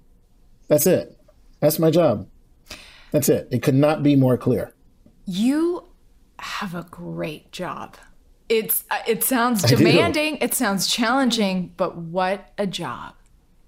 That's 0.67 0.85
it. 0.85 1.17
That's 1.59 1.79
my 1.79 1.91
job. 1.91 2.27
That's 3.11 3.29
it. 3.29 3.47
It 3.51 3.61
could 3.61 3.75
not 3.75 4.03
be 4.03 4.15
more 4.15 4.37
clear. 4.37 4.73
You 5.25 5.85
have 6.39 6.73
a 6.73 6.83
great 6.89 7.51
job. 7.51 7.97
It's 8.49 8.83
uh, 8.91 8.99
it 9.07 9.23
sounds 9.23 9.63
demanding, 9.63 10.37
it 10.37 10.53
sounds 10.53 10.87
challenging, 10.87 11.73
but 11.77 11.97
what 11.97 12.51
a 12.57 12.67
job. 12.67 13.13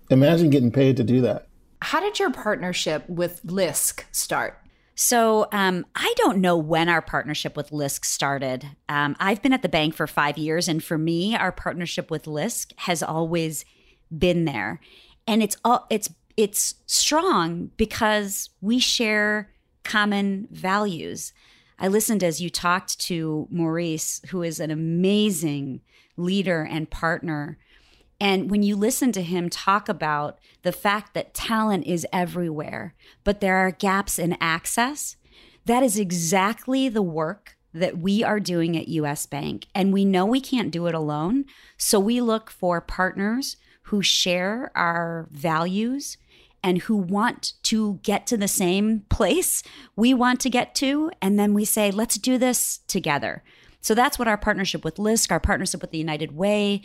Imagine 0.09 0.49
getting 0.49 0.71
paid 0.71 0.97
to 0.97 1.03
do 1.03 1.21
that. 1.21 1.47
How 1.81 1.99
did 1.99 2.19
your 2.19 2.31
partnership 2.31 3.07
with 3.09 3.41
LISC 3.45 4.05
start? 4.11 4.62
So 4.95 5.47
um, 5.51 5.85
I 5.95 6.13
don't 6.17 6.39
know 6.39 6.55
when 6.57 6.87
our 6.87 7.01
partnership 7.01 7.57
with 7.57 7.71
LISC 7.71 8.05
started. 8.05 8.67
Um, 8.87 9.15
I've 9.19 9.41
been 9.41 9.53
at 9.53 9.63
the 9.63 9.69
bank 9.69 9.95
for 9.95 10.05
five 10.05 10.37
years, 10.37 10.67
and 10.67 10.83
for 10.83 10.97
me, 10.97 11.35
our 11.35 11.51
partnership 11.51 12.11
with 12.11 12.27
LISC 12.27 12.73
has 12.77 13.01
always 13.01 13.65
been 14.15 14.45
there, 14.45 14.79
and 15.27 15.41
it's 15.41 15.57
all 15.65 15.87
it's 15.89 16.09
it's 16.37 16.75
strong 16.85 17.71
because 17.77 18.49
we 18.61 18.79
share 18.79 19.51
common 19.83 20.47
values. 20.51 21.33
I 21.79 21.87
listened 21.87 22.23
as 22.23 22.41
you 22.41 22.49
talked 22.49 22.99
to 23.01 23.47
Maurice, 23.49 24.21
who 24.29 24.43
is 24.43 24.59
an 24.59 24.71
amazing 24.71 25.81
leader 26.17 26.61
and 26.61 26.89
partner 26.89 27.57
and 28.23 28.49
when 28.49 28.63
you 28.63 28.77
listen 28.77 29.11
to 29.11 29.21
him 29.21 29.49
talk 29.49 29.89
about 29.89 30.39
the 30.61 30.71
fact 30.71 31.13
that 31.13 31.33
talent 31.33 31.85
is 31.85 32.07
everywhere, 32.13 32.95
but 33.25 33.41
there 33.41 33.57
are 33.57 33.69
gaps 33.69 34.17
in 34.17 34.37
access, 34.39 35.17
that 35.65 35.83
is 35.83 35.99
exactly 35.99 36.87
the 36.87 37.01
work 37.01 37.57
that 37.73 37.97
we 37.97 38.23
are 38.23 38.39
doing 38.39 38.77
at 38.77 38.87
US 38.87 39.25
Bank. 39.25 39.67
And 39.75 39.91
we 39.91 40.05
know 40.05 40.25
we 40.25 40.39
can't 40.39 40.71
do 40.71 40.87
it 40.87 40.95
alone. 40.95 41.43
So 41.75 41.99
we 41.99 42.21
look 42.21 42.49
for 42.49 42.79
partners 42.79 43.57
who 43.87 44.01
share 44.01 44.71
our 44.73 45.27
values 45.29 46.17
and 46.63 46.83
who 46.83 46.95
want 46.95 47.61
to 47.63 47.99
get 48.03 48.25
to 48.27 48.37
the 48.37 48.47
same 48.47 49.01
place 49.09 49.63
we 49.97 50.13
want 50.13 50.39
to 50.39 50.49
get 50.49 50.75
to. 50.75 51.11
And 51.21 51.37
then 51.37 51.53
we 51.53 51.65
say, 51.65 51.91
let's 51.91 52.15
do 52.15 52.37
this 52.37 52.77
together. 52.87 53.43
So 53.81 53.93
that's 53.93 54.17
what 54.17 54.29
our 54.29 54.37
partnership 54.37 54.85
with 54.85 54.97
LISC, 54.97 55.29
our 55.29 55.41
partnership 55.41 55.81
with 55.81 55.91
the 55.91 55.97
United 55.97 56.37
Way, 56.37 56.83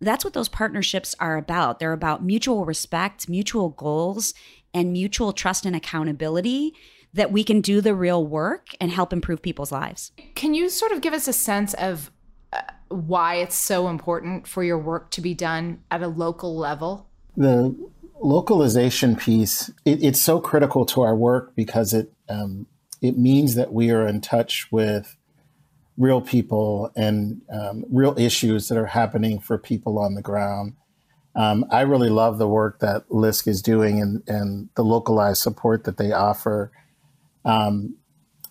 that's 0.00 0.24
what 0.24 0.34
those 0.34 0.48
partnerships 0.48 1.14
are 1.18 1.36
about. 1.36 1.78
They're 1.78 1.92
about 1.92 2.24
mutual 2.24 2.64
respect, 2.64 3.28
mutual 3.28 3.70
goals, 3.70 4.34
and 4.72 4.92
mutual 4.92 5.32
trust 5.32 5.66
and 5.66 5.74
accountability 5.74 6.74
that 7.14 7.32
we 7.32 7.42
can 7.42 7.60
do 7.60 7.80
the 7.80 7.94
real 7.94 8.24
work 8.24 8.68
and 8.80 8.90
help 8.90 9.12
improve 9.12 9.42
people's 9.42 9.72
lives. 9.72 10.12
Can 10.34 10.54
you 10.54 10.68
sort 10.68 10.92
of 10.92 11.00
give 11.00 11.14
us 11.14 11.26
a 11.26 11.32
sense 11.32 11.74
of 11.74 12.10
uh, 12.52 12.62
why 12.88 13.36
it's 13.36 13.56
so 13.56 13.88
important 13.88 14.46
for 14.46 14.62
your 14.62 14.78
work 14.78 15.10
to 15.12 15.20
be 15.20 15.34
done 15.34 15.82
at 15.90 16.02
a 16.02 16.08
local 16.08 16.56
level? 16.56 17.08
The 17.36 17.74
localization 18.20 19.16
piece, 19.16 19.70
it, 19.84 20.02
it's 20.02 20.20
so 20.20 20.40
critical 20.40 20.84
to 20.86 21.02
our 21.02 21.16
work 21.16 21.54
because 21.54 21.92
it 21.92 22.12
um, 22.28 22.66
it 23.00 23.16
means 23.16 23.54
that 23.54 23.72
we 23.72 23.90
are 23.90 24.06
in 24.06 24.20
touch 24.20 24.70
with 24.70 25.16
real 25.98 26.20
people 26.20 26.90
and 26.94 27.42
um, 27.52 27.84
real 27.90 28.14
issues 28.16 28.68
that 28.68 28.78
are 28.78 28.86
happening 28.86 29.40
for 29.40 29.58
people 29.58 29.98
on 29.98 30.14
the 30.14 30.22
ground. 30.22 30.74
Um, 31.34 31.64
I 31.70 31.82
really 31.82 32.08
love 32.08 32.38
the 32.38 32.48
work 32.48 32.80
that 32.80 33.10
LISC 33.10 33.46
is 33.46 33.60
doing 33.60 34.00
and, 34.00 34.22
and 34.26 34.68
the 34.76 34.84
localized 34.84 35.42
support 35.42 35.84
that 35.84 35.96
they 35.96 36.12
offer. 36.12 36.72
Um, 37.44 37.96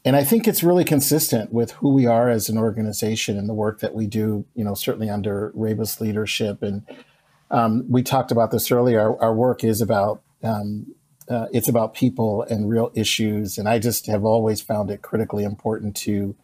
and 0.05 0.15
I 0.15 0.23
think 0.23 0.47
it's 0.47 0.63
really 0.63 0.85
consistent 0.85 1.51
with 1.51 1.71
who 1.71 1.93
we 1.93 2.05
are 2.05 2.29
as 2.29 2.49
an 2.49 2.57
organization 2.57 3.37
and 3.37 3.49
the 3.49 3.53
work 3.53 3.79
that 3.79 3.93
we 3.93 4.07
do, 4.07 4.45
you 4.53 4.63
know, 4.63 4.73
certainly 4.73 5.09
under 5.09 5.51
Reba's 5.53 5.99
leadership. 5.99 6.61
And 6.61 6.83
um, 7.49 7.85
we 7.89 8.03
talked 8.03 8.31
about 8.31 8.51
this 8.51 8.71
earlier. 8.71 9.01
Our, 9.01 9.21
our 9.21 9.33
work 9.33 9.63
is 9.63 9.81
about 9.81 10.21
um, 10.43 10.93
uh, 11.29 11.47
it's 11.51 11.67
about 11.67 11.93
people 11.93 12.43
and 12.43 12.69
real 12.69 12.91
issues. 12.95 13.57
And 13.57 13.67
I 13.67 13.79
just 13.79 14.07
have 14.07 14.23
always 14.23 14.61
found 14.61 14.89
it 14.89 15.01
critically 15.01 15.43
important 15.43 15.95
to 15.97 16.35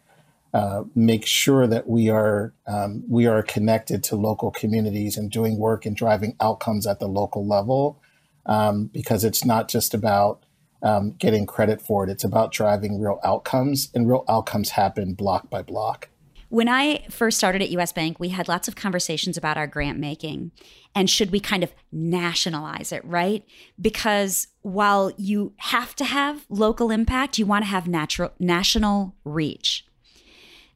uh, 0.54 0.84
make 0.94 1.26
sure 1.26 1.66
that 1.66 1.88
we 1.88 2.08
are 2.08 2.54
um, 2.68 3.02
we 3.08 3.26
are 3.26 3.42
connected 3.42 4.04
to 4.04 4.14
local 4.14 4.52
communities 4.52 5.16
and 5.16 5.28
doing 5.30 5.58
work 5.58 5.84
and 5.84 5.96
driving 5.96 6.36
outcomes 6.40 6.86
at 6.86 7.00
the 7.00 7.08
local 7.08 7.44
level 7.44 8.00
um, 8.46 8.86
because 8.86 9.24
it's 9.24 9.44
not 9.44 9.66
just 9.66 9.94
about 9.94 10.44
um, 10.80 11.10
getting 11.18 11.44
credit 11.44 11.82
for 11.82 12.04
it 12.04 12.10
it's 12.10 12.22
about 12.22 12.52
driving 12.52 13.00
real 13.00 13.18
outcomes 13.24 13.90
and 13.96 14.08
real 14.08 14.24
outcomes 14.28 14.70
happen 14.70 15.14
block 15.14 15.50
by 15.50 15.60
block 15.60 16.08
when 16.50 16.68
I 16.68 17.04
first 17.10 17.36
started 17.36 17.62
at 17.62 17.70
US 17.70 17.92
Bank, 17.92 18.20
we 18.20 18.28
had 18.28 18.46
lots 18.46 18.68
of 18.68 18.76
conversations 18.76 19.36
about 19.36 19.56
our 19.56 19.66
grant 19.66 19.98
making 19.98 20.52
and 20.94 21.10
should 21.10 21.32
we 21.32 21.40
kind 21.40 21.64
of 21.64 21.74
nationalize 21.90 22.92
it, 22.92 23.04
right? 23.04 23.44
Because 23.80 24.46
while 24.62 25.10
you 25.16 25.54
have 25.56 25.96
to 25.96 26.04
have 26.04 26.46
local 26.48 26.92
impact, 26.92 27.40
you 27.40 27.46
want 27.46 27.64
to 27.64 27.70
have 27.70 27.88
natural 27.88 28.30
national 28.38 29.16
reach. 29.24 29.84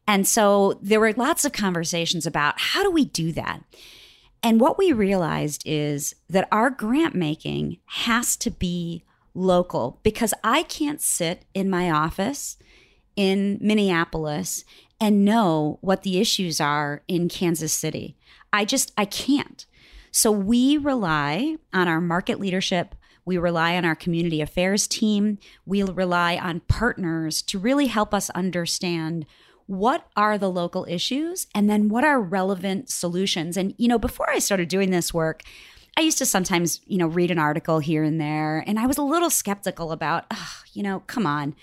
And 0.09 0.27
so 0.27 0.79
there 0.81 0.99
were 0.99 1.13
lots 1.13 1.45
of 1.45 1.51
conversations 1.51 2.25
about 2.25 2.59
how 2.59 2.81
do 2.81 2.89
we 2.89 3.05
do 3.05 3.31
that? 3.33 3.61
And 4.41 4.59
what 4.59 4.75
we 4.75 4.91
realized 4.91 5.61
is 5.67 6.15
that 6.27 6.47
our 6.51 6.71
grant 6.71 7.13
making 7.13 7.77
has 7.85 8.35
to 8.37 8.49
be 8.49 9.03
local 9.35 9.99
because 10.01 10.33
I 10.43 10.63
can't 10.63 10.99
sit 10.99 11.45
in 11.53 11.69
my 11.69 11.91
office 11.91 12.57
in 13.15 13.59
Minneapolis 13.61 14.65
and 14.99 15.23
know 15.23 15.77
what 15.81 16.01
the 16.01 16.19
issues 16.19 16.59
are 16.59 17.03
in 17.07 17.29
Kansas 17.29 17.71
City. 17.71 18.17
I 18.51 18.65
just, 18.65 18.91
I 18.97 19.05
can't. 19.05 19.67
So 20.09 20.31
we 20.31 20.75
rely 20.77 21.57
on 21.71 21.87
our 21.87 22.01
market 22.01 22.39
leadership. 22.39 22.95
We 23.25 23.37
rely 23.37 23.75
on 23.75 23.85
our 23.85 23.93
community 23.93 24.41
affairs 24.41 24.87
team. 24.87 25.37
We 25.67 25.83
rely 25.83 26.35
on 26.35 26.61
partners 26.61 27.43
to 27.43 27.59
really 27.59 27.85
help 27.85 28.11
us 28.11 28.31
understand 28.31 29.27
what 29.69 30.07
are 30.17 30.35
the 30.35 30.49
local 30.49 30.83
issues 30.89 31.45
and 31.53 31.69
then 31.69 31.89
what 31.89 32.03
are 32.03 32.19
relevant 32.19 32.89
solutions? 32.89 33.55
And 33.55 33.75
you 33.77 33.87
know 33.87 33.99
before 33.99 34.27
i 34.31 34.39
started 34.39 34.67
doing 34.67 34.89
this 34.89 35.13
work 35.13 35.43
i 35.95 36.01
used 36.01 36.17
to 36.17 36.25
sometimes 36.25 36.81
you 36.87 36.97
know 36.97 37.05
read 37.05 37.29
an 37.29 37.37
article 37.37 37.77
here 37.77 38.03
and 38.03 38.19
there 38.19 38.63
and 38.65 38.79
i 38.79 38.87
was 38.87 38.97
a 38.97 39.03
little 39.03 39.29
skeptical 39.29 39.91
about 39.91 40.25
oh, 40.31 40.53
you 40.73 40.81
know 40.81 41.01
come 41.01 41.27
on. 41.27 41.55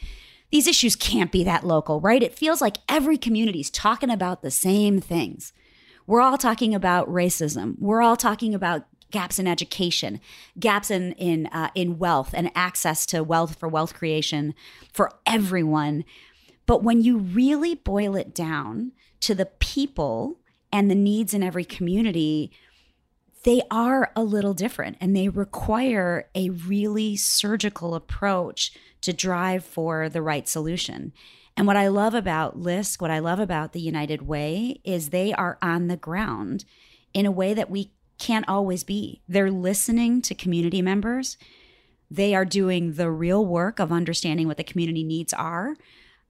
These 0.52 0.68
issues 0.68 0.94
can't 0.94 1.32
be 1.32 1.42
that 1.44 1.66
local 1.66 2.00
right? 2.00 2.22
It 2.22 2.38
feels 2.38 2.60
like 2.60 2.76
every 2.88 3.18
community's 3.18 3.70
talking 3.70 4.10
about 4.10 4.40
the 4.40 4.52
same 4.52 5.00
things. 5.00 5.52
We're 6.06 6.20
all 6.20 6.38
talking 6.38 6.76
about 6.76 7.08
racism. 7.08 7.74
We're 7.80 8.02
all 8.02 8.16
talking 8.16 8.54
about 8.54 8.86
gaps 9.10 9.38
in 9.38 9.46
education, 9.46 10.20
gaps 10.60 10.90
in 10.90 11.12
in 11.12 11.46
uh, 11.48 11.70
in 11.74 11.98
wealth 11.98 12.30
and 12.32 12.52
access 12.54 13.04
to 13.06 13.24
wealth 13.24 13.58
for 13.58 13.68
wealth 13.68 13.94
creation 13.94 14.54
for 14.92 15.10
everyone. 15.26 16.04
But 16.66 16.82
when 16.82 17.00
you 17.00 17.18
really 17.18 17.74
boil 17.74 18.16
it 18.16 18.34
down 18.34 18.92
to 19.20 19.34
the 19.34 19.46
people 19.46 20.40
and 20.72 20.90
the 20.90 20.96
needs 20.96 21.32
in 21.32 21.42
every 21.42 21.64
community, 21.64 22.50
they 23.44 23.62
are 23.70 24.10
a 24.16 24.24
little 24.24 24.54
different 24.54 24.96
and 25.00 25.14
they 25.14 25.28
require 25.28 26.28
a 26.34 26.50
really 26.50 27.16
surgical 27.16 27.94
approach 27.94 28.72
to 29.00 29.12
drive 29.12 29.64
for 29.64 30.08
the 30.08 30.22
right 30.22 30.48
solution. 30.48 31.12
And 31.56 31.66
what 31.66 31.76
I 31.76 31.86
love 31.86 32.12
about 32.12 32.58
LISC, 32.58 33.00
what 33.00 33.10
I 33.10 33.20
love 33.20 33.38
about 33.38 33.72
the 33.72 33.80
United 33.80 34.22
Way, 34.22 34.80
is 34.84 35.08
they 35.08 35.32
are 35.32 35.58
on 35.62 35.86
the 35.86 35.96
ground 35.96 36.64
in 37.14 37.24
a 37.24 37.30
way 37.30 37.54
that 37.54 37.70
we 37.70 37.92
can't 38.18 38.48
always 38.48 38.82
be. 38.82 39.22
They're 39.28 39.50
listening 39.50 40.22
to 40.22 40.34
community 40.34 40.82
members. 40.82 41.38
They 42.10 42.34
are 42.34 42.44
doing 42.44 42.94
the 42.94 43.10
real 43.10 43.46
work 43.46 43.78
of 43.78 43.92
understanding 43.92 44.48
what 44.48 44.56
the 44.56 44.64
community 44.64 45.04
needs 45.04 45.32
are 45.32 45.76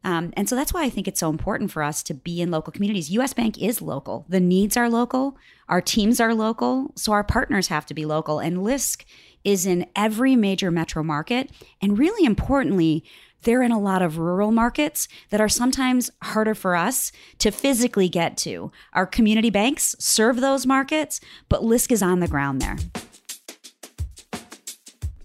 um, 0.06 0.32
and 0.36 0.48
so 0.48 0.54
that's 0.54 0.72
why 0.72 0.84
I 0.84 0.88
think 0.88 1.08
it's 1.08 1.18
so 1.18 1.30
important 1.30 1.72
for 1.72 1.82
us 1.82 2.00
to 2.04 2.14
be 2.14 2.40
in 2.40 2.52
local 2.52 2.72
communities. 2.72 3.10
US 3.10 3.32
Bank 3.32 3.60
is 3.60 3.82
local. 3.82 4.24
The 4.28 4.38
needs 4.38 4.76
are 4.76 4.88
local. 4.88 5.36
Our 5.68 5.80
teams 5.80 6.20
are 6.20 6.32
local. 6.32 6.92
So 6.94 7.10
our 7.10 7.24
partners 7.24 7.66
have 7.68 7.84
to 7.86 7.94
be 7.94 8.06
local. 8.06 8.38
And 8.38 8.62
LISC 8.62 9.04
is 9.42 9.66
in 9.66 9.84
every 9.96 10.36
major 10.36 10.70
metro 10.70 11.02
market. 11.02 11.50
And 11.82 11.98
really 11.98 12.24
importantly, 12.24 13.04
they're 13.42 13.64
in 13.64 13.72
a 13.72 13.80
lot 13.80 14.00
of 14.00 14.18
rural 14.18 14.52
markets 14.52 15.08
that 15.30 15.40
are 15.40 15.48
sometimes 15.48 16.08
harder 16.22 16.54
for 16.54 16.76
us 16.76 17.10
to 17.38 17.50
physically 17.50 18.08
get 18.08 18.36
to. 18.38 18.70
Our 18.92 19.06
community 19.06 19.50
banks 19.50 19.96
serve 19.98 20.40
those 20.40 20.66
markets, 20.66 21.20
but 21.48 21.64
LISC 21.64 21.90
is 21.90 22.02
on 22.02 22.20
the 22.20 22.28
ground 22.28 22.62
there. 22.62 22.76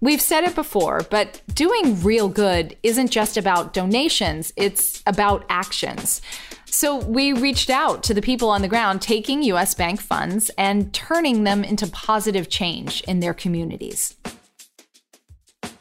We've 0.03 0.19
said 0.19 0.45
it 0.45 0.55
before, 0.55 1.05
but 1.11 1.43
doing 1.53 2.01
real 2.01 2.27
good 2.27 2.75
isn't 2.81 3.11
just 3.11 3.37
about 3.37 3.71
donations, 3.71 4.51
it's 4.55 5.03
about 5.05 5.45
actions. 5.47 6.23
So 6.65 6.97
we 6.97 7.33
reached 7.33 7.69
out 7.69 8.01
to 8.05 8.15
the 8.15 8.21
people 8.23 8.49
on 8.49 8.63
the 8.63 8.67
ground 8.67 9.03
taking 9.03 9.43
US 9.43 9.75
Bank 9.75 10.01
funds 10.01 10.49
and 10.57 10.91
turning 10.91 11.43
them 11.43 11.63
into 11.63 11.85
positive 11.85 12.49
change 12.49 13.01
in 13.01 13.19
their 13.19 13.35
communities. 13.35 14.17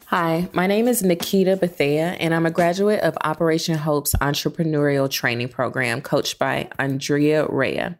Hi, 0.08 0.50
my 0.52 0.66
name 0.66 0.86
is 0.86 1.02
Nikita 1.02 1.56
Bethea, 1.56 2.08
and 2.20 2.34
I'm 2.34 2.44
a 2.44 2.50
graduate 2.50 3.00
of 3.00 3.16
Operation 3.24 3.78
Hope's 3.78 4.14
entrepreneurial 4.16 5.10
training 5.10 5.48
program 5.48 6.02
coached 6.02 6.38
by 6.38 6.68
Andrea 6.78 7.46
Rea. 7.48 7.94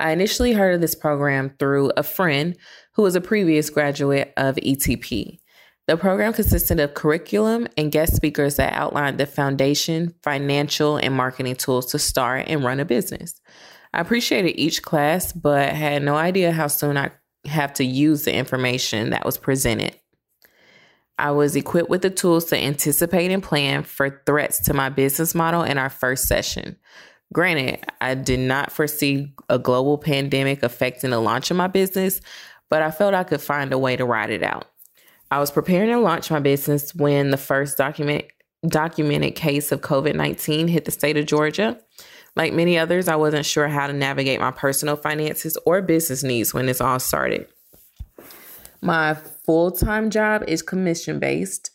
I 0.00 0.10
initially 0.10 0.54
heard 0.54 0.74
of 0.74 0.80
this 0.80 0.96
program 0.96 1.54
through 1.60 1.92
a 1.96 2.02
friend 2.02 2.56
who 2.94 3.02
was 3.02 3.14
a 3.14 3.20
previous 3.20 3.70
graduate 3.70 4.32
of 4.36 4.56
ETP. 4.56 5.38
The 5.92 5.98
program 5.98 6.32
consisted 6.32 6.80
of 6.80 6.94
curriculum 6.94 7.68
and 7.76 7.92
guest 7.92 8.16
speakers 8.16 8.56
that 8.56 8.72
outlined 8.72 9.18
the 9.18 9.26
foundation, 9.26 10.14
financial, 10.22 10.96
and 10.96 11.12
marketing 11.12 11.56
tools 11.56 11.84
to 11.92 11.98
start 11.98 12.46
and 12.48 12.64
run 12.64 12.80
a 12.80 12.86
business. 12.86 13.38
I 13.92 14.00
appreciated 14.00 14.58
each 14.58 14.80
class, 14.80 15.34
but 15.34 15.68
had 15.68 16.02
no 16.02 16.16
idea 16.16 16.50
how 16.50 16.68
soon 16.68 16.96
I 16.96 17.10
have 17.44 17.74
to 17.74 17.84
use 17.84 18.24
the 18.24 18.32
information 18.32 19.10
that 19.10 19.26
was 19.26 19.36
presented. 19.36 19.94
I 21.18 21.32
was 21.32 21.56
equipped 21.56 21.90
with 21.90 22.00
the 22.00 22.08
tools 22.08 22.46
to 22.46 22.56
anticipate 22.56 23.30
and 23.30 23.42
plan 23.42 23.82
for 23.82 24.22
threats 24.24 24.60
to 24.60 24.72
my 24.72 24.88
business 24.88 25.34
model 25.34 25.62
in 25.62 25.76
our 25.76 25.90
first 25.90 26.26
session. 26.26 26.78
Granted, 27.34 27.84
I 28.00 28.14
did 28.14 28.40
not 28.40 28.72
foresee 28.72 29.34
a 29.50 29.58
global 29.58 29.98
pandemic 29.98 30.62
affecting 30.62 31.10
the 31.10 31.20
launch 31.20 31.50
of 31.50 31.58
my 31.58 31.66
business, 31.66 32.22
but 32.70 32.80
I 32.80 32.90
felt 32.90 33.12
I 33.12 33.24
could 33.24 33.42
find 33.42 33.74
a 33.74 33.78
way 33.78 33.96
to 33.96 34.06
ride 34.06 34.30
it 34.30 34.42
out. 34.42 34.71
I 35.32 35.38
was 35.38 35.50
preparing 35.50 35.88
to 35.88 35.96
launch 35.96 36.30
my 36.30 36.40
business 36.40 36.94
when 36.94 37.30
the 37.30 37.38
first 37.38 37.78
document 37.78 38.26
documented 38.68 39.34
case 39.34 39.72
of 39.72 39.80
COVID-19 39.80 40.68
hit 40.68 40.84
the 40.84 40.90
state 40.90 41.16
of 41.16 41.24
Georgia. 41.24 41.80
Like 42.36 42.52
many 42.52 42.76
others, 42.76 43.08
I 43.08 43.16
wasn't 43.16 43.46
sure 43.46 43.66
how 43.66 43.86
to 43.86 43.94
navigate 43.94 44.40
my 44.40 44.50
personal 44.50 44.94
finances 44.94 45.56
or 45.64 45.80
business 45.80 46.22
needs 46.22 46.52
when 46.52 46.66
this 46.66 46.82
all 46.82 47.00
started. 47.00 47.46
My 48.82 49.14
full 49.14 49.70
time 49.70 50.10
job 50.10 50.44
is 50.48 50.60
commission 50.60 51.18
based, 51.18 51.70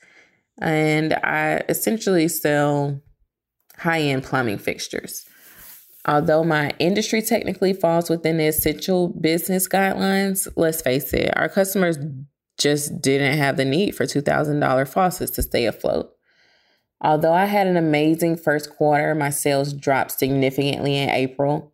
and 0.61 1.15
I 1.15 1.63
essentially 1.67 2.27
sell 2.27 3.01
high 3.75 4.01
end 4.01 4.23
plumbing 4.23 4.59
fixtures. 4.59 5.25
Although 6.05 6.43
my 6.43 6.73
industry 6.77 7.23
technically 7.23 7.73
falls 7.73 8.07
within 8.07 8.37
the 8.37 8.45
essential 8.45 9.07
business 9.07 9.67
guidelines, 9.67 10.47
let's 10.55 10.83
face 10.83 11.11
it, 11.11 11.35
our 11.35 11.49
customers 11.49 11.97
just 12.57 13.01
didn't 13.01 13.37
have 13.37 13.57
the 13.57 13.65
need 13.65 13.95
for 13.95 14.05
$2,000 14.05 14.87
faucets 14.87 15.31
to 15.31 15.41
stay 15.41 15.65
afloat. 15.65 16.11
Although 17.01 17.33
I 17.33 17.45
had 17.45 17.67
an 17.67 17.77
amazing 17.77 18.37
first 18.37 18.71
quarter, 18.71 19.13
my 19.13 19.29
sales 19.29 19.73
dropped 19.73 20.11
significantly 20.11 20.97
in 20.97 21.09
April. 21.09 21.71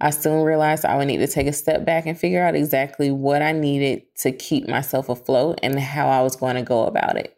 I 0.00 0.10
soon 0.10 0.42
realized 0.42 0.84
I 0.84 0.96
would 0.96 1.06
need 1.06 1.18
to 1.18 1.28
take 1.28 1.46
a 1.46 1.52
step 1.52 1.84
back 1.84 2.04
and 2.06 2.18
figure 2.18 2.42
out 2.42 2.56
exactly 2.56 3.10
what 3.10 3.42
I 3.42 3.52
needed 3.52 4.02
to 4.18 4.32
keep 4.32 4.68
myself 4.68 5.08
afloat 5.08 5.60
and 5.62 5.78
how 5.78 6.08
I 6.08 6.22
was 6.22 6.36
going 6.36 6.56
to 6.56 6.62
go 6.62 6.84
about 6.84 7.16
it. 7.16 7.36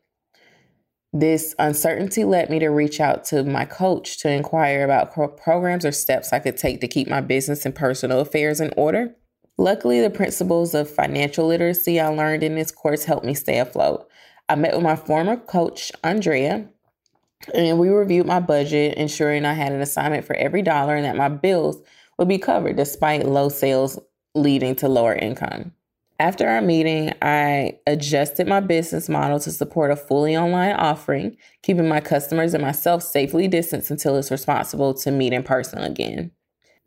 This 1.13 1.55
uncertainty 1.59 2.25
led 2.25 2.51
me 2.51 2.59
to 2.59 2.69
reach 2.69 3.01
out 3.01 3.25
to 3.27 3.45
my 3.45 3.65
coach 3.65 4.19
to 4.21 4.31
inquire 4.31 4.85
about 4.85 5.13
programs 5.39 5.87
or 5.87 5.93
steps 5.93 6.33
I 6.33 6.39
could 6.39 6.57
take 6.57 6.81
to 6.81 6.89
keep 6.89 7.09
my 7.09 7.21
business 7.21 7.65
and 7.65 7.75
personal 7.75 8.21
affairs 8.21 8.61
in 8.61 8.73
order. 8.77 9.15
Luckily, 9.59 10.01
the 10.01 10.09
principles 10.09 10.73
of 10.73 10.89
financial 10.89 11.47
literacy 11.49 11.99
I 11.99 12.09
learned 12.09 12.45
in 12.45 12.55
this 12.55 12.71
course 12.71 13.05
helped 13.05 13.27
me 13.27 13.35
stay 13.35 13.59
afloat. 13.59 14.09
I 14.49 14.55
met 14.55 14.73
with 14.73 14.85
my 14.85 14.95
former 14.95 15.37
coach, 15.37 15.91
Andrea, 16.05 16.69
and 17.53 17.79
we 17.79 17.89
reviewed 17.89 18.27
my 18.27 18.39
budget, 18.39 18.97
ensuring 18.97 19.45
I 19.45 19.55
had 19.55 19.73
an 19.73 19.81
assignment 19.81 20.25
for 20.25 20.37
every 20.37 20.63
dollar 20.63 20.95
and 20.95 21.05
that 21.05 21.17
my 21.17 21.29
bills 21.29 21.83
would 22.19 22.29
be 22.29 22.39
covered 22.39 22.77
despite 22.77 23.27
low 23.27 23.49
sales 23.49 23.99
leading 24.35 24.77
to 24.77 24.89
lower 24.89 25.15
income. 25.15 25.73
After 26.21 26.49
our 26.49 26.61
meeting, 26.61 27.13
I 27.23 27.79
adjusted 27.87 28.49
my 28.49 28.61
business 28.61 29.09
model 29.09 29.39
to 29.41 29.53
support 29.53 29.91
a 29.91 29.97
fully 29.97 30.37
online 30.37 30.75
offering, 30.75 31.37
keeping 31.63 31.89
my 31.89 32.01
customers 32.01 32.55
and 32.55 32.63
myself 32.63 33.03
safely 33.03 33.47
distanced 33.47 33.91
until 33.91 34.17
it's 34.17 34.31
responsible 34.31 34.95
to 34.95 35.11
meet 35.11 35.33
in 35.33 35.43
person 35.43 35.79
again. 35.79 36.33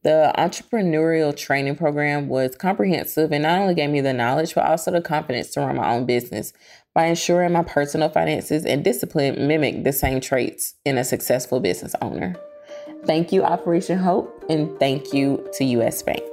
The 0.04 0.34
entrepreneurial 0.36 1.36
training 1.36 1.76
program 1.76 2.28
was 2.28 2.56
comprehensive 2.56 3.32
and 3.32 3.44
not 3.44 3.60
only 3.60 3.76
gave 3.76 3.92
me 3.92 4.02
the 4.02 4.14
knowledge, 4.14 4.56
but 4.56 4.66
also 4.66 4.90
the 4.90 5.02
confidence 5.02 5.52
to 5.52 5.60
run 5.60 5.76
my 5.76 5.94
own 5.94 6.06
business 6.06 6.54
by 6.96 7.06
ensuring 7.06 7.54
my 7.54 7.64
personal 7.64 8.10
finances 8.10 8.66
and 8.66 8.84
discipline 8.84 9.48
mimic 9.48 9.84
the 9.84 9.94
same 9.94 10.20
traits 10.20 10.74
in 10.86 10.98
a 10.98 11.04
successful 11.04 11.60
business 11.60 11.94
owner. 12.02 12.36
Thank 13.06 13.32
you, 13.32 13.44
Operation 13.44 14.00
Hope, 14.00 14.44
and 14.50 14.78
thank 14.80 15.14
you 15.14 15.48
to 15.54 15.66
US 15.66 16.02
Bank. 16.02 16.24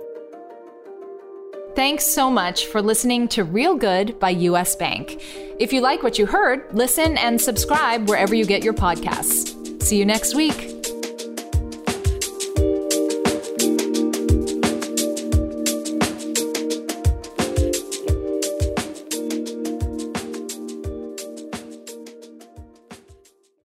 Thanks 1.74 2.04
so 2.06 2.30
much 2.30 2.66
for 2.66 2.82
listening 2.82 3.28
to 3.28 3.44
Real 3.44 3.76
Good 3.76 4.18
by 4.18 4.30
US 4.30 4.74
Bank. 4.74 5.22
If 5.60 5.72
you 5.72 5.80
like 5.80 6.02
what 6.02 6.18
you 6.18 6.26
heard, 6.26 6.74
listen 6.74 7.16
and 7.18 7.40
subscribe 7.40 8.08
wherever 8.08 8.34
you 8.34 8.44
get 8.46 8.64
your 8.64 8.74
podcasts. 8.74 9.82
See 9.82 9.98
you 9.98 10.06
next 10.06 10.34
week. 10.34 10.74